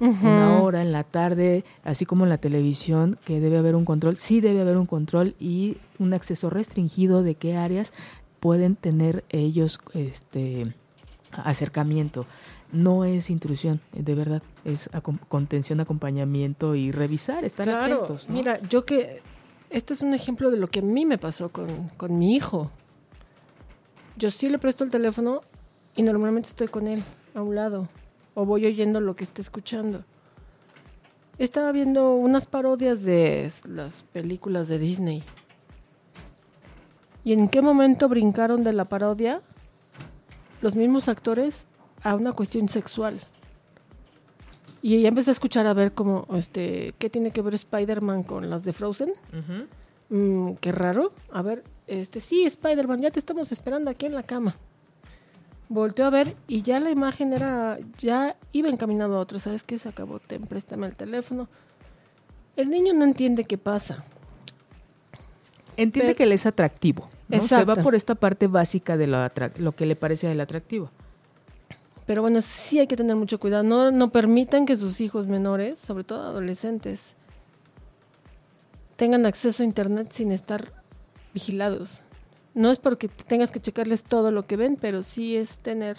[0.01, 4.17] una hora en la tarde, así como en la televisión, que debe haber un control,
[4.17, 7.93] sí debe haber un control y un acceso restringido de qué áreas
[8.41, 10.75] pueden tener ellos este
[11.31, 12.25] acercamiento.
[12.73, 14.89] No es intrusión, de verdad, es
[15.29, 18.27] contención, acompañamiento y revisar, estar atentos.
[18.27, 19.21] Mira, yo que
[19.71, 22.69] esto es un ejemplo de lo que a mí me pasó con, con mi hijo.
[24.17, 25.41] Yo sí le presto el teléfono
[25.95, 27.03] y normalmente estoy con él
[27.33, 27.87] a un lado
[28.33, 30.03] o voy oyendo lo que está escuchando.
[31.37, 35.23] Estaba viendo unas parodias de las películas de Disney.
[37.23, 39.41] ¿Y en qué momento brincaron de la parodia
[40.61, 41.65] los mismos actores
[42.03, 43.19] a una cuestión sexual?
[44.81, 48.49] Y ya empecé a escuchar a ver cómo, este, ¿qué tiene que ver Spider-Man con
[48.49, 49.13] las de Frozen?
[50.09, 51.13] Mm, qué raro.
[51.31, 54.57] A ver, este, sí, Spider-Man, ya te estamos esperando aquí en la cama.
[55.69, 59.39] Volteó a ver y ya la imagen era, ya iba encaminado a otro.
[59.39, 59.77] ¿Sabes qué?
[59.77, 61.47] Se acabó, ten, préstame el teléfono.
[62.57, 64.03] El niño no entiende qué pasa.
[65.77, 67.07] Entiende que le es atractivo.
[67.39, 69.17] Se va por esta parte básica de lo,
[69.57, 70.89] lo que le parece a él atractivo.
[72.11, 73.63] Pero bueno, sí hay que tener mucho cuidado.
[73.63, 77.15] No, no permitan que sus hijos menores, sobre todo adolescentes,
[78.97, 80.73] tengan acceso a Internet sin estar
[81.33, 82.03] vigilados.
[82.53, 85.95] No es porque tengas que checarles todo lo que ven, pero sí es tener,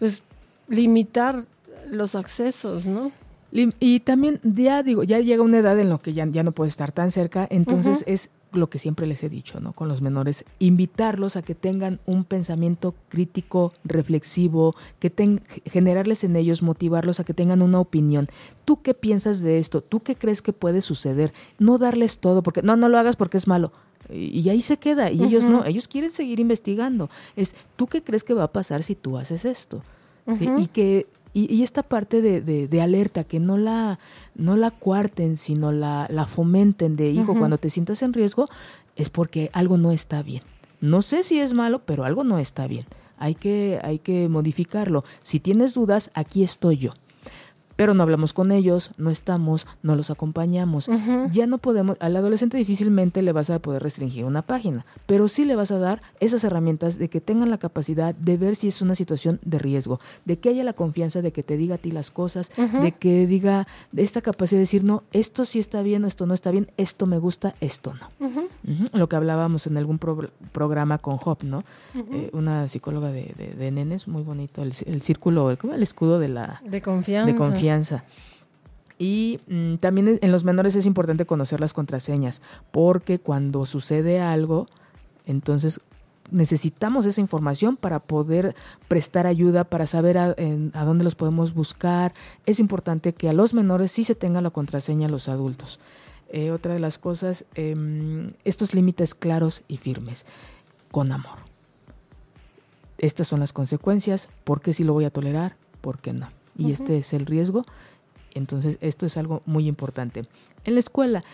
[0.00, 0.24] pues,
[0.66, 1.44] limitar
[1.86, 3.12] los accesos, ¿no?
[3.52, 6.70] Y también, ya digo, ya llega una edad en la que ya, ya no puede
[6.70, 9.72] estar tan cerca, entonces es lo que siempre les he dicho, ¿no?
[9.72, 15.12] Con los menores, invitarlos a que tengan un pensamiento crítico, reflexivo, que
[15.66, 18.28] generarles en ellos, motivarlos a que tengan una opinión.
[18.64, 19.80] ¿Tú qué piensas de esto?
[19.80, 21.32] ¿Tú qué crees que puede suceder?
[21.58, 23.72] No darles todo, porque no, no lo hagas porque es malo.
[24.10, 25.10] Y, ahí se queda.
[25.10, 27.10] Y ellos no, ellos quieren seguir investigando.
[27.36, 29.82] Es, ¿tú qué crees que va a pasar si tú haces esto?
[30.58, 31.06] Y que
[31.46, 33.98] y, esta parte de, de, alerta, que no la,
[34.34, 38.48] no la cuarten, sino la, la fomenten de, hijo, cuando te sientas en riesgo,
[38.96, 40.42] es porque algo no está bien.
[40.80, 42.86] No sé si es malo, pero algo no está bien.
[43.18, 45.04] Hay que, hay que modificarlo.
[45.20, 46.92] Si tienes dudas, aquí estoy yo
[47.78, 50.90] pero no hablamos con ellos, no estamos, no los acompañamos.
[51.30, 55.44] Ya no podemos, al adolescente difícilmente le vas a poder restringir una página, pero sí
[55.44, 58.82] le vas a dar esas herramientas de que tengan la capacidad de ver si es
[58.82, 61.92] una situación de riesgo, de que haya la confianza de que te diga a ti
[61.92, 66.26] las cosas, de que diga esta capacidad de decir, no, esto sí está bien, esto
[66.26, 68.48] no está bien, esto me gusta, esto no.
[68.92, 71.62] Lo que hablábamos en algún programa con Hop, ¿no?
[71.94, 76.60] Eh, una psicóloga de, de, nenes, muy bonito, el, círculo, el, el escudo de la...
[76.64, 77.30] De confianza.
[77.30, 77.67] De confianza
[78.98, 82.42] y mm, también en los menores es importante conocer las contraseñas,
[82.72, 84.66] porque cuando sucede algo,
[85.24, 85.80] entonces
[86.30, 88.54] necesitamos esa información para poder
[88.88, 90.34] prestar ayuda, para saber a,
[90.84, 92.12] dónde los podemos buscar.
[92.44, 95.78] Es importante que a los menores sí se tenga la contraseña a los adultos.
[96.30, 100.26] Eh, otra de las cosas, em, estos límites claros y firmes,
[100.90, 101.38] con amor.
[102.98, 105.56] Estas son las consecuencias, ¿por qué sí lo voy a tolerar?
[105.80, 106.37] ¿Por qué no?
[106.58, 107.62] Y este es el riesgo.
[108.34, 110.24] Entonces, esto es algo muy importante.
[110.64, 111.24] En la escuela,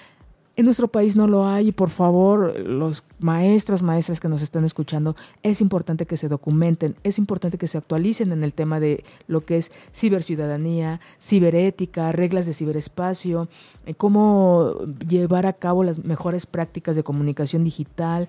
[0.57, 4.65] en nuestro país no lo hay y por favor, los maestros, maestras que nos están
[4.65, 9.05] escuchando, es importante que se documenten, es importante que se actualicen en el tema de
[9.27, 13.49] lo que es ciberciudadanía, ciberética, reglas de ciberespacio,
[13.87, 14.75] eh, cómo
[15.09, 18.29] llevar a cabo las mejores prácticas de comunicación digital,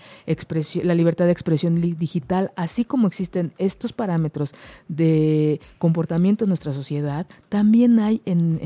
[0.83, 4.55] la libertad de expresión digital, así como existen estos parámetros
[4.87, 8.59] de comportamiento en nuestra sociedad, también hay en,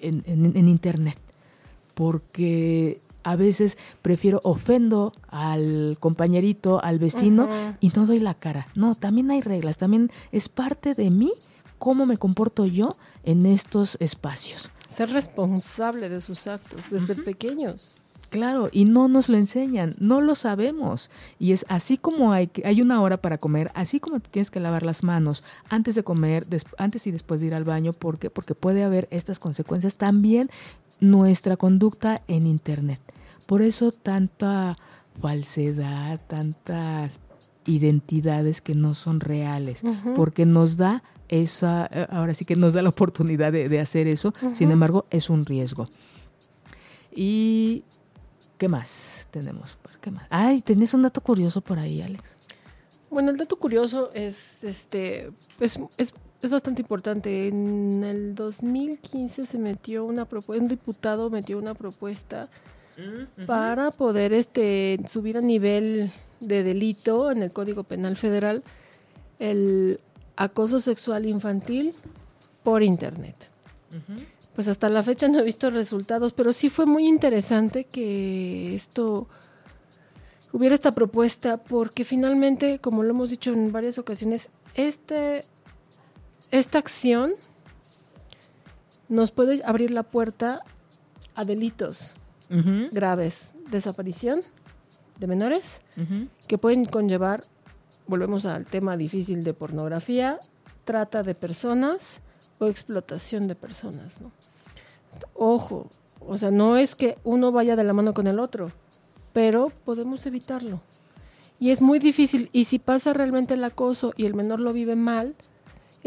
[0.00, 1.18] en, en Internet
[1.98, 7.48] porque a veces prefiero ofendo al compañerito, al vecino
[7.80, 8.68] y no doy la cara.
[8.76, 11.32] No, también hay reglas, también es parte de mí
[11.80, 14.70] cómo me comporto yo en estos espacios.
[14.94, 17.96] Ser responsable de sus actos desde pequeños.
[18.30, 21.10] Claro, y no nos lo enseñan, no lo sabemos.
[21.40, 24.84] Y es así como hay, hay una hora para comer, así como tienes que lavar
[24.84, 26.46] las manos antes de comer,
[26.76, 30.50] antes y después de ir al baño, ¿por Porque puede haber estas consecuencias también
[31.00, 33.00] nuestra conducta en Internet.
[33.46, 34.76] Por eso tanta
[35.20, 37.18] falsedad, tantas
[37.66, 39.82] identidades que no son reales,
[40.16, 44.32] porque nos da esa, eh, ahora sí que nos da la oportunidad de, hacer eso,
[44.52, 45.88] sin embargo es un riesgo.
[47.14, 47.84] Y,
[48.56, 49.76] ¿qué más tenemos?
[50.00, 50.26] ¿Qué más?
[50.30, 52.34] Ay, tenés un dato curioso por ahí, Alex.
[53.10, 55.30] Bueno, el dato curioso es, este,
[55.60, 57.48] es, es es bastante importante.
[57.48, 62.48] En el 2015 se metió una propuesta, un diputado metió una propuesta
[62.96, 68.62] mm, para poder este subir a nivel de delito en el Código Penal Federal
[69.38, 70.00] el
[70.36, 71.94] acoso sexual infantil
[72.62, 73.36] por internet.
[74.54, 79.28] Pues hasta la fecha no he visto resultados, pero sí fue muy interesante que esto
[80.52, 85.44] hubiera esta propuesta, porque finalmente, como lo hemos dicho en varias ocasiones, este,
[86.50, 87.34] esta acción
[89.08, 90.62] nos puede abrir la puerta
[91.34, 92.14] a delitos
[92.90, 94.40] graves, desaparición
[95.18, 95.80] de menores,
[96.46, 97.44] que pueden conllevar,
[98.06, 100.38] volvemos al tema difícil de pornografía,
[100.84, 102.20] trata de personas
[102.58, 104.30] o explotación de personas, ¿no?
[105.34, 105.90] Ojo,
[106.20, 108.72] o sea, no es que uno vaya de la mano con el otro,
[109.32, 110.80] pero podemos evitarlo.
[111.60, 114.96] Y es muy difícil, y si pasa realmente el acoso y el menor lo vive
[114.96, 115.34] mal,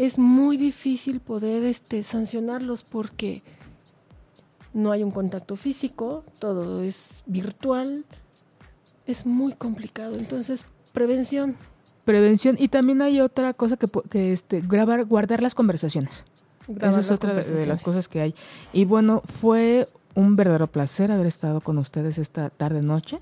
[0.04, 3.42] es muy difícil poder este, sancionarlos porque
[4.74, 8.04] no hay un contacto físico, todo es virtual,
[9.06, 10.16] es muy complicado.
[10.16, 11.56] Entonces, prevención.
[12.04, 12.56] Prevención.
[12.58, 16.24] Y también hay otra cosa que, que este, grabar, guardar las conversaciones.
[16.66, 18.34] grabar Esa es otra de- las cosas que hay.
[18.72, 23.18] Y bueno, fue un verdadero placer haber estado con ustedes esta tarde-noche.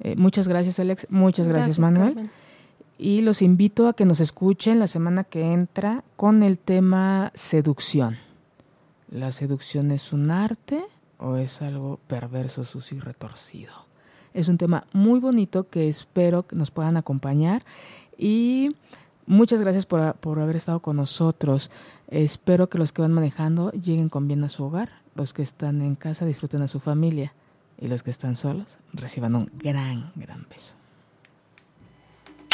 [0.00, 1.06] Eh, muchas gracias, Alex.
[1.08, 2.14] Muchas gracias, Manuel.
[2.14, 2.30] Carmen.
[2.98, 8.16] Y los invito a que nos escuchen la semana que entra con el tema seducción.
[9.10, 10.82] ¿La seducción es un arte
[11.18, 13.72] o es algo perverso, sucio y retorcido?
[14.32, 17.62] Es un tema muy bonito que espero que nos puedan acompañar
[18.18, 18.70] y
[19.26, 21.70] muchas gracias por, por haber estado con nosotros.
[22.08, 25.82] Espero que los que van manejando lleguen con bien a su hogar, los que están
[25.82, 27.34] en casa disfruten a su familia
[27.78, 30.74] y los que están solos reciban un gran, gran beso.